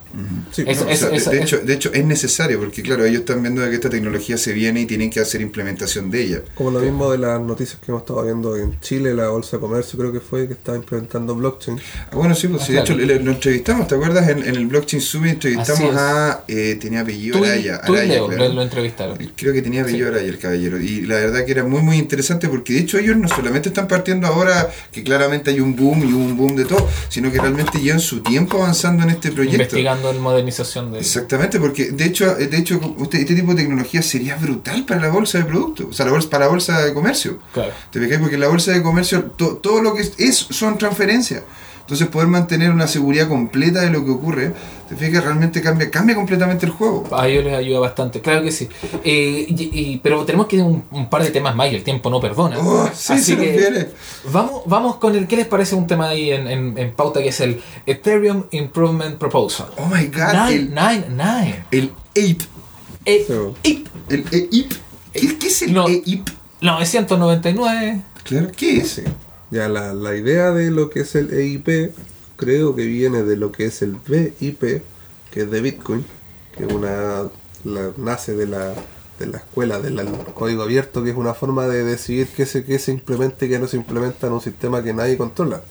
[0.52, 3.42] Sí, Eso- No, o sea, de- hecho, de hecho, es necesario porque, claro, ellos están
[3.42, 6.42] viendo de que esta tecnología se viene y tienen que hacer implementación de ella.
[6.54, 9.62] Como lo mismo de las noticias que hemos estado viendo en Chile, la Bolsa de
[9.62, 11.80] Comercio creo que fue que está implementando blockchain.
[12.12, 14.30] Ah, bueno, sí, pues, Ah, sí, de hecho, le- lo entrevistamos, ¿te acuerdas?
[14.30, 16.44] En, en el Blockchain Summit entrevistamos a.
[16.48, 17.82] eh, tenía apellido Tú, Araya.
[17.82, 18.48] tú y Araya, Leo claro.
[18.50, 19.18] lo, lo entrevistaron.
[19.36, 20.80] Creo que tenía apellido Araya el caballero.
[20.80, 23.88] Y la verdad que era muy, muy interesante porque, de hecho, ellos no solamente están
[23.88, 27.80] partiendo ahora que claramente hay un boom y un boom de todo, sino que realmente
[27.80, 29.58] llevan su tiempo avanzando en este proyecto.
[29.64, 31.00] Investigando en modernización de...
[31.00, 35.10] Exactamente, porque de hecho, de hecho usted, este tipo de tecnología sería brutal para la
[35.10, 37.40] bolsa de productos, o sea, la bolsa, para la bolsa de comercio.
[37.54, 37.72] Claro.
[37.92, 38.20] ¿Te fijas?
[38.20, 41.44] Porque la bolsa de comercio to- todo lo que es, es- son transferencias.
[41.84, 44.54] Entonces poder mantener una seguridad completa de lo que ocurre,
[44.88, 47.04] te fijas, realmente cambia, cambia completamente el juego.
[47.12, 48.70] A ellos les ayuda bastante, claro que sí.
[49.04, 51.84] Eh, y- y- pero tenemos que ir un, un par de temas más y el
[51.84, 52.58] tiempo no perdona.
[52.60, 53.88] Oh, sí, se nos viene.
[54.32, 55.28] Vamos, vamos con el.
[55.28, 59.18] ¿Qué les parece un tema ahí en, en- en pauta que es el Ethereum Improvement
[59.18, 59.68] Proposal?
[59.78, 61.66] Oh my god, Nine, el, nine, nine.
[61.72, 62.46] el APE,
[63.06, 63.70] Eh, Sí.
[63.72, 63.88] ip.
[64.10, 64.72] el EIP.
[65.12, 65.88] ¿Qué, qué es el No.
[65.90, 66.30] EIP?
[66.62, 68.02] 999.
[68.24, 68.90] Claro, ¿qué es?
[68.92, 69.02] Sí.
[69.54, 71.91] Ya la, la idea de lo que es el EIP
[72.38, 74.82] creo que viene de lo que es el BIP,
[75.32, 76.04] que es de Bitcoin,
[76.58, 77.24] que una
[77.64, 78.74] la- nace de la,
[79.20, 80.01] de la escuela del
[80.34, 83.60] código abierto, que es una forma de decidir qué se, qué se implementa y qué
[83.60, 85.62] no se implementa en un sistema que nadie controla.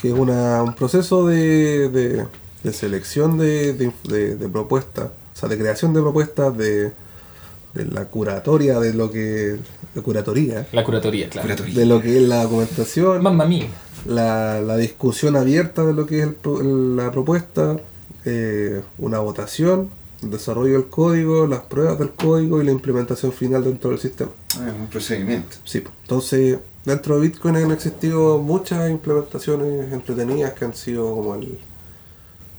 [0.00, 2.26] Que es una, un proceso de, de,
[2.64, 6.92] de selección de, de, de- de propuestas, o sea, de creación de propuestas, de,
[7.74, 9.56] de la curatoria, de lo que.
[9.96, 11.46] De curatoría, La curatoría, claro.
[11.48, 11.74] Curatoría.
[11.74, 13.66] de lo que es la documentación, Mamma mía.
[14.06, 17.76] la, la discusión abierta de lo que es el la propuesta,
[18.24, 19.88] eh, una votación,
[20.22, 24.30] el desarrollo del código, las pruebas del código y la implementación final dentro del sistema.
[24.58, 25.56] Ah, es un procedimiento.
[25.64, 25.94] Sí, pues.
[26.02, 31.58] entonces dentro de Bitcoin han existido muchas implementaciones entretenidas que han sido como el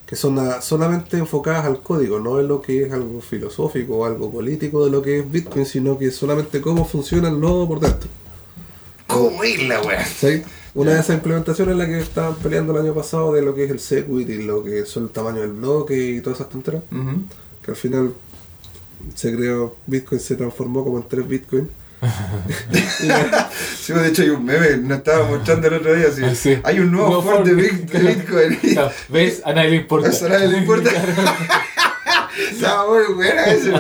[0.07, 4.05] que son a- solamente enfocadas al código, no en lo que es algo filosófico o
[4.05, 7.79] algo político de lo que es Bitcoin, sino que solamente cómo funciona el nodo por
[7.81, 8.09] dentro.
[9.05, 10.05] ¿Cómo es la weá?
[10.05, 10.41] ¿sí?
[10.73, 13.65] Una de esas implementaciones es la que estaban peleando el año pasado de lo que
[13.65, 16.83] es el Segwit y lo que son el tamaño del bloque y todas esas tonteras,
[17.63, 18.13] que al final
[19.15, 21.69] se creó, Bitcoin se transformó como en 3 Bitcoin.
[23.79, 26.07] Sí, de hecho hay un meme, nos estaba mostrando el otro día.
[26.09, 26.57] así, Ah, sí.
[26.63, 27.91] Hay un nuevo Nuevo Ford de Ford.
[27.91, 28.55] De Bitcoin.
[28.73, 29.41] Claro, ¿Ves?
[29.45, 30.09] A nadie le importa.
[30.09, 30.91] Eso a nadie le importa.
[32.51, 33.71] Estaba muy buena eso.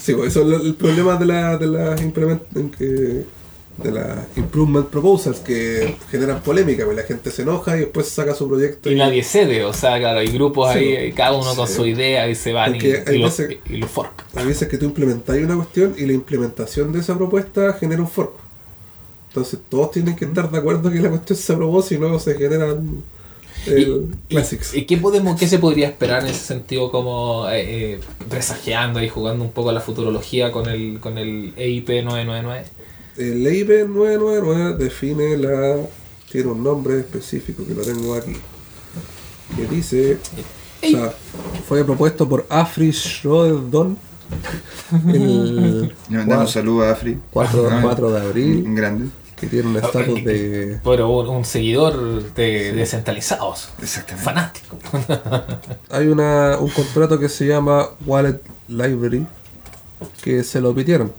[0.00, 3.24] Sí, pues eso es el problema de la de las implement- en que-
[3.82, 8.48] de las improvement proposals que generan polémica, la gente se enoja y después saca su
[8.48, 11.68] proyecto Y nadie cede, o sea, claro, hay grupos Sí, ahí, y cada uno con
[11.68, 14.24] su idea y se van y, Porque y lo, veces- y lo fork.
[14.34, 18.08] Hay veces que tú implementas una cuestión y la implementación de esa propuesta genera un
[18.08, 18.32] fork.
[19.28, 22.34] Entonces todos tienen que estar de acuerdo que la cuestión se aprobó, si no se
[22.34, 23.02] generan
[23.66, 24.74] el classics.
[24.74, 29.08] ¿Y qué podemos, qué se podría esperar en ese sentido como eh, eh, presagiando y
[29.08, 32.64] jugando un poco a la futurología con el con el EIP 999?
[33.16, 35.76] El EIP 999 define la.
[36.30, 38.36] tiene un nombre específico que lo tengo aquí.
[39.56, 40.18] Que dice
[40.82, 41.12] O sea,
[41.68, 43.88] fue propuesto por Afri Schroeder
[45.08, 47.18] el Le mandamos un saludo a Afri.
[47.30, 49.08] 4, Ah, 4 de abril, Un grande.
[49.36, 50.80] que tiene un estatus de...
[50.82, 53.68] Pero un, un seguidor de descentralizados.
[53.82, 54.24] Exactamente.
[54.24, 54.78] Fanático.
[55.90, 59.26] Hay una, un contrato que se llama Wallet Library,
[60.22, 61.12] que se lo pidieron.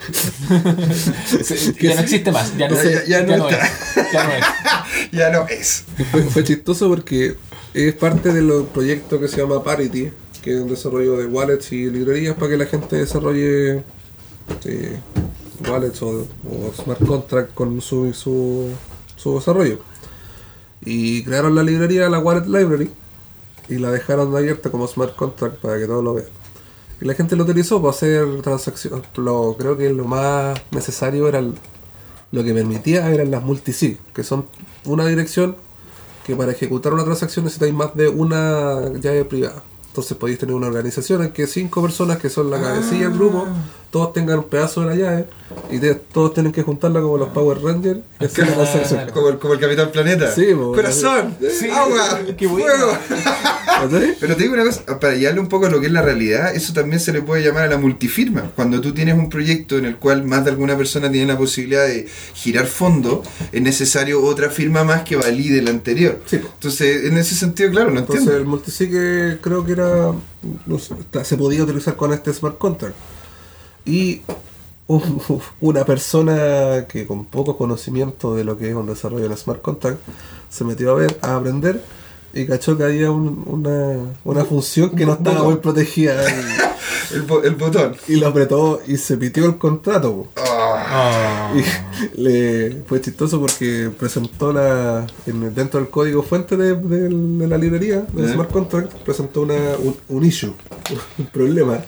[1.80, 2.56] ya no existe más.
[2.56, 3.66] Ya no, Ya- ya- ya no está.
[3.66, 4.12] es.
[4.12, 4.44] Ya no es.
[5.12, 5.84] Ya no es.
[6.30, 7.36] Fue chistoso porque
[7.74, 10.10] es parte de los proyectos que se llama Parity,
[10.42, 13.82] que es un desarrollo de wallets y librerías para que la gente desarrolle
[14.64, 14.98] eh,
[15.68, 18.68] wallets o, o smart contract con su, su,
[19.16, 19.80] su desarrollo.
[20.84, 22.90] Y crearon la librería, la Wallet Library,
[23.68, 26.28] y la dejaron abierta como smart contract para que todos lo vean.
[27.00, 29.06] Y la gente lo utilizó para hacer transacciones.
[29.14, 34.46] Creo que lo más necesario era lo que permitía eran las multisig, que son
[34.84, 35.56] una dirección
[36.26, 39.62] que para ejecutar una transacción necesitáis más de una llave privada.
[39.88, 43.46] Entonces podéis tener una organización en que cinco personas que son la cabecilla del grupo,
[43.90, 45.26] todos tengan un pedazo de la llave
[45.70, 49.10] y te- todos tienen que juntarla como los Power Rangers y hacer la transacción.
[49.12, 50.32] Como el, como el Capitán Planeta.
[50.32, 52.66] Sí, po, Corazón, Sí, agua, qué bueno.
[52.68, 52.92] fuego.
[54.20, 56.54] Pero te digo una cosa, para llevarle un poco a lo que es la realidad,
[56.54, 58.50] eso también se le puede llamar a la multifirma.
[58.54, 61.86] Cuando tú tienes un proyecto en el cual más de alguna persona tiene la posibilidad
[61.86, 63.22] de girar fondo,
[63.52, 66.20] es necesario otra firma más que valide la anterior.
[66.26, 66.36] Sí.
[66.36, 68.42] Entonces, en ese sentido, claro, no Entonces entiendo.
[68.42, 70.12] el multisig eh, creo que era
[70.66, 72.94] no sé, está- se podía utilizar con este smart contract.
[73.84, 74.22] Y
[74.86, 75.20] un-
[75.60, 79.98] una persona que con poco conocimiento de lo que es un desarrollo en smart contract
[80.48, 81.82] se metió a ver, a aprender
[82.34, 86.24] y cachó que había un- una, una función que no estaba muy protegida
[87.12, 87.96] El, el botón.
[88.06, 90.26] y, y lo apretó y se pitió el contrato.
[90.34, 90.42] po.
[90.92, 91.52] Ah.
[91.54, 96.76] Y le fue chistoso porque presentó la en- dentro del código fuente de,
[97.46, 98.32] la librería del Ya.
[98.34, 100.52] smart contract presentó una, un, un issue
[101.18, 101.78] un problema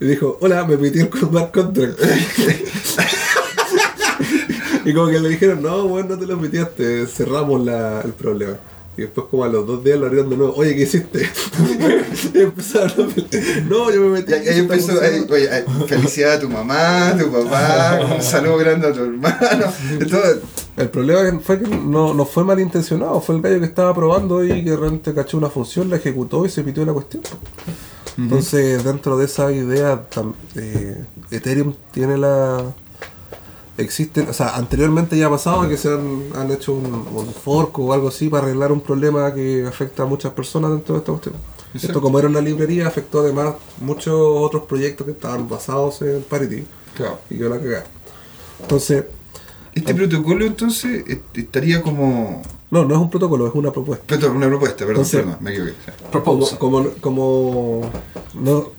[0.00, 2.00] y dijo hola me pitió el smart contract
[4.84, 8.54] y como que le dijeron no bueno no te lo pitiaste cerramos la, el problema
[8.96, 11.28] y después como a los dos días lo abrieron de nuevo oye ¿qué hiciste?
[12.34, 15.04] y empezaron a no yo me metí y ahí empezó, función".
[15.04, 19.04] ahí, oye, ahí, felicidad a tu mamá, a tu papá, un saludo grande a tu
[19.04, 19.66] hermano.
[20.10, 20.40] Todo,
[20.76, 24.64] El problema fue que no, no fue malintencionado, fue el gallo que estaba probando y
[24.64, 27.22] que realmente cachó una función, la ejecutó y se pitió la cuestión.
[28.18, 30.06] Entonces, dentro de esa idea,
[30.54, 32.74] eh, Ethereum tiene la.
[33.78, 37.78] Existen, o sea, anteriormente ya ha pasado que se han, han hecho un, un fork
[37.78, 41.12] o algo así para arreglar un problema que afecta a muchas personas dentro de esta
[41.12, 41.34] cuestión.
[41.74, 41.86] Exacto.
[41.88, 46.64] Esto, como era una librería, afectó además muchos otros proyectos que estaban basados en Parity
[46.94, 47.18] claro.
[47.28, 47.84] y yo la cagada.
[48.62, 49.04] Entonces,
[49.74, 52.40] Este protocolo entonces est- estaría como...
[52.70, 54.06] no, no es un protocolo, es una propuesta.
[54.06, 55.74] Perdón, una propuesta, perdón, Entonces- perdón, me equivoqué.
[56.00, 56.58] como, Proposal.
[56.58, 57.90] como, como
[58.32, 58.70] no,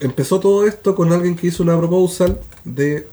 [0.00, 3.08] empezó todo esto con alguien que hizo una proposal de,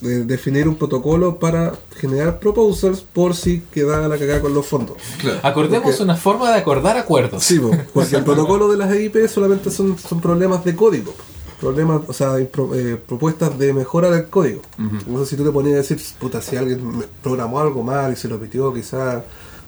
[0.00, 4.96] de definir un protocolo para generar proposals por si quedaba la cagada con los fondos.
[5.20, 5.40] Claro.
[5.42, 7.44] Acordemos Porque- una forma de acordar acuerdos.
[7.44, 11.14] Sí, po, porque el protocolo de las EIP solamente son, son problemas de código.
[11.60, 14.62] Problemas, o sea, pro- eh, propuestas de mejora del código.
[15.06, 16.80] No sé si tú te ponías a decir, puta, si alguien
[17.22, 19.22] programó algo mal y se lo pitió, quizás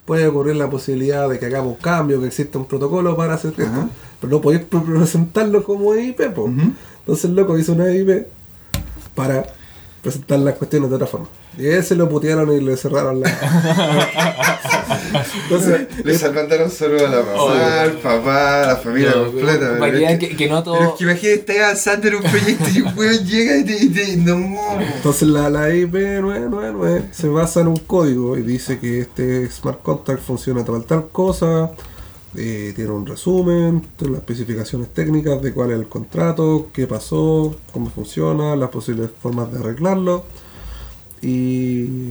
[0.07, 3.51] puede ocurrir la posibilidad de que hagamos un cambio, que exista un protocolo para hacer
[3.59, 3.89] esto.
[4.21, 6.45] Pero no podéis pre- presentarlo como EIP, po.
[6.45, 6.73] Ujú.
[7.01, 8.27] Entonces el loco hizo una EIP
[9.15, 9.47] para
[10.03, 11.29] presentar las cuestiones de otra forma.
[11.57, 13.31] Y a ese lo putearon y le cerraron la.
[15.45, 17.65] Entonces, Les mandaron saludos a la mamá, Obvio.
[17.65, 19.77] al papá, a la familia No, completa.
[19.79, 20.83] pero que es que- no Pero todo.
[20.83, 23.89] es que imagínate, estás avanzando en un proyecto y un weón llega y te, y
[23.89, 24.57] te- no.
[24.97, 29.83] Entonces la, la IP 999 se basa en un código y dice que este smart
[29.83, 31.71] contract funciona tal tal cosa,
[32.37, 37.55] eh, tiene un resumen, tiene las especificaciones técnicas de cuál es el contrato, qué pasó,
[37.73, 40.25] cómo funciona, las posibles formas de arreglarlo
[41.21, 42.11] y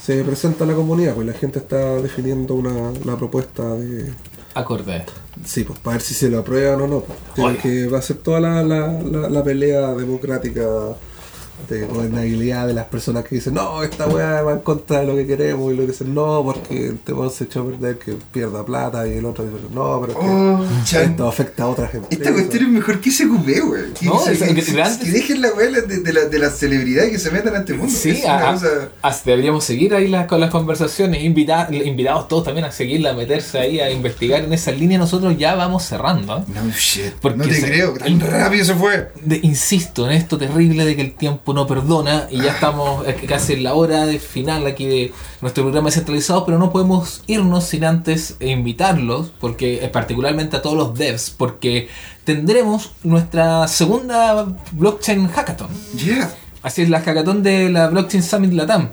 [0.00, 4.12] se presenta a la comunidad, pues la gente está definiendo una, una propuesta de,
[4.54, 5.04] Acordé.
[5.44, 7.04] Sí, pues para ver si se lo aprueban o no.
[7.36, 7.58] Pues.
[7.58, 10.66] Que va a ser toda la, la, la, la pelea democrática
[11.68, 15.14] de gobernabilidad de las personas que dicen no, esta weá va en contra de lo
[15.16, 18.14] que queremos y lo que dicen no, porque el tema se echó a perder que
[18.32, 20.28] pierda plata y el otro dice no, pero es que
[20.98, 22.18] Oh, esto afecta a otras empresas.
[22.18, 23.92] Esta cuestión es mejor que SQP, güey.
[23.98, 25.04] Que, No, se- es- que, es grande.
[25.04, 27.58] que dejen la weá de, de la, de la celebridad y que se metan a
[27.58, 27.92] este mundo.
[27.94, 32.72] Sí, a- cosa- deberíamos seguir ahí las, con las conversaciones, invita- invitados todos también a
[32.72, 34.98] seguirla, a meterse ahí, a investigar en esa línea.
[34.98, 36.38] Nosotros ya vamos cerrando.
[36.38, 36.42] ¿eh?
[36.54, 37.12] No shit.
[37.20, 39.08] Porque no te se- creo, tan el- rápido se fue.
[39.22, 43.54] De- insisto en esto terrible de que el tiempo no perdona y ya estamos casi
[43.54, 47.84] en la hora de final aquí de nuestro programa descentralizado, pero no podemos irnos sin
[47.84, 51.88] antes invitarlos, porque eh, particularmente a todos los devs, porque
[52.24, 55.68] tendremos nuestra segunda blockchain hackathon.
[55.96, 56.34] Yeah.
[56.62, 58.90] Así es, la hackathon de la Blockchain Summit Latam.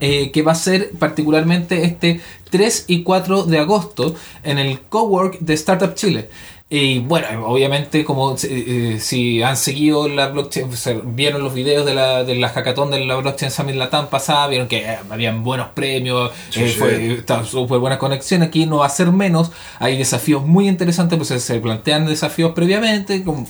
[0.00, 2.20] eh, que va a ser particularmente este
[2.50, 6.30] 3 y 4 de agosto en el Cowork de Startup Chile.
[6.70, 10.68] Y bueno, obviamente como eh, eh, si han seguido la blockchain,
[11.16, 14.68] vieron los videos de la, de la hackathon de la Blockchain Summit Latam pasada, vieron
[14.68, 16.74] que eh, habían buenos premios, Sí, eh, sí.
[16.78, 18.42] fue, súper buena conexión.
[18.42, 23.24] Aquí no va a ser menos, hay desafíos muy interesantes, pues se- plantean desafíos previamente,
[23.24, 23.46] como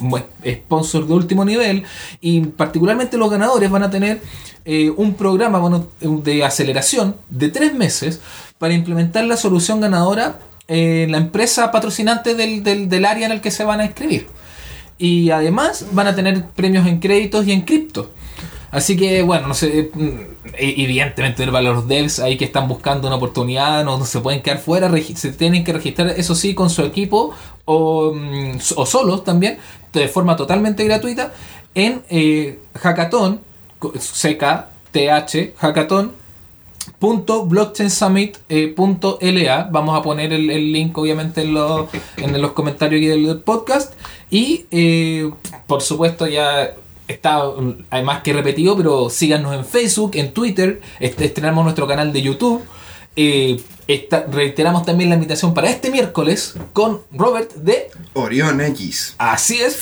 [0.47, 1.83] sponsor de último nivel,
[2.21, 4.21] y particularmente los ganadores van a tener
[4.97, 8.21] un programa bueno, de aceleración de tres meses
[8.59, 10.39] para implementar la solución ganadora
[10.69, 14.27] en la empresa patrocinante del, del, del área en el que se van a inscribir.
[14.99, 18.13] Y además van a tener premios en créditos y en cripto.
[18.71, 20.09] Así que, bueno, no sé, mm,
[20.59, 24.59] e- evidentemente para los devs ahí que están buscando una oportunidad, no, se pueden quedar
[24.59, 27.33] fuera, se tienen que registrar, eso sí, con su equipo
[27.65, 29.59] o, mm, o solos también,
[29.93, 31.33] de forma totalmente gratuita,
[31.75, 33.41] en eh, Hackathon,
[33.81, 36.13] CKTH, Hackathon,
[37.01, 43.27] blockchainsummit.la vamos a poner el, el link obviamente en los, en los comentarios aquí del,
[43.27, 43.95] del podcast.
[44.31, 45.31] Y eh,
[45.67, 46.75] por supuesto ya
[47.07, 50.81] está mm, además que repetido pero síganos en Facebook en Twitter.
[51.01, 52.63] Est- estrenamos nuestro canal de YouTube.
[53.17, 59.15] Eh, esta- reiteramos también la invitación para este miércoles con Robert de Orión X.
[59.19, 59.81] Así es.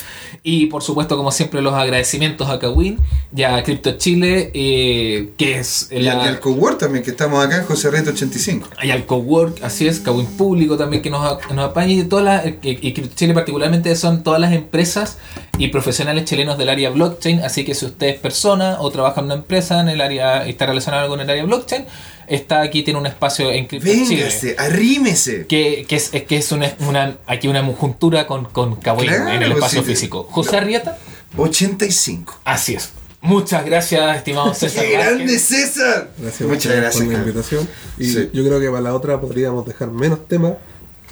[0.49, 3.01] Y por supuesto, como siempre, los agradecimientos a Kawin
[3.35, 7.57] y a Crypto Chile, eh, que es al, y al Cowork también, que estamos acá
[7.57, 8.69] en José Reto 85.
[8.81, 11.21] y al Cowork, así es, Kawin Público también que nos,
[11.51, 15.19] nos apaña y todas las, y, Crypto Chile particularmente son todas las empresas
[15.59, 19.25] y profesionales chilenos del área blockchain, así que si usted es persona o trabaja en
[19.25, 21.87] una empresa en el área, está relacionado con el área blockchain,
[22.29, 23.67] está aquí, tiene un espacio en.
[23.71, 25.47] Véngase, arrímese.
[25.47, 29.43] Que, que es, que es una, una- aquí una juntura con, con Kawin Claro, en
[29.43, 30.27] el espacio sí, físico.
[30.31, 30.99] José Arrieta.
[31.37, 32.41] 85.
[32.45, 32.91] Así es.
[33.21, 34.85] Muchas gracias, estimado César.
[34.85, 35.17] ¡Qué Vázquez.
[35.17, 36.11] grande César!
[36.19, 37.05] Gracias Muchas por gracias.
[37.07, 37.27] la Carlos.
[37.29, 37.69] invitación.
[37.99, 38.31] Y Sí.
[38.33, 40.53] yo creo que para la otra podríamos dejar menos temas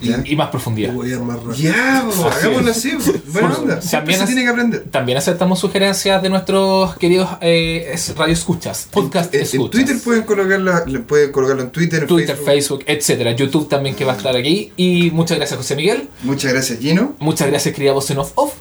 [0.02, 0.92] Y, más profundidad.
[0.92, 1.18] voy a.
[1.56, 2.92] Ya, bo, Así hagámoslo así.
[2.96, 3.12] bo.
[3.32, 3.80] Buena onda.
[3.80, 4.84] También se tiene que aprender.
[4.90, 9.70] También aceptamos sugerencias de nuestros queridos eh, radio escuchas, podcast En- en, escuchas.
[9.70, 12.54] Twitter pueden colocarla, pueden colocarlo en Twitter, en Twitter, Facebook.
[12.54, 13.32] Facebook, etcétera.
[13.32, 14.72] YouTube también que va a estar aquí.
[14.76, 16.08] Y muchas gracias, José Miguel.
[16.22, 17.14] Muchas gracias, Gino.
[17.20, 18.54] Muchas gracias, querida voz en off off.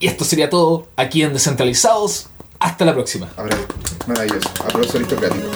[0.00, 2.26] Y esto sería todo aquí en Descentralizados.
[2.58, 3.28] Hasta la próxima.
[3.36, 3.56] Ahora,
[4.06, 4.48] maravilloso.
[4.64, 5.48] Aplauso aristocrático.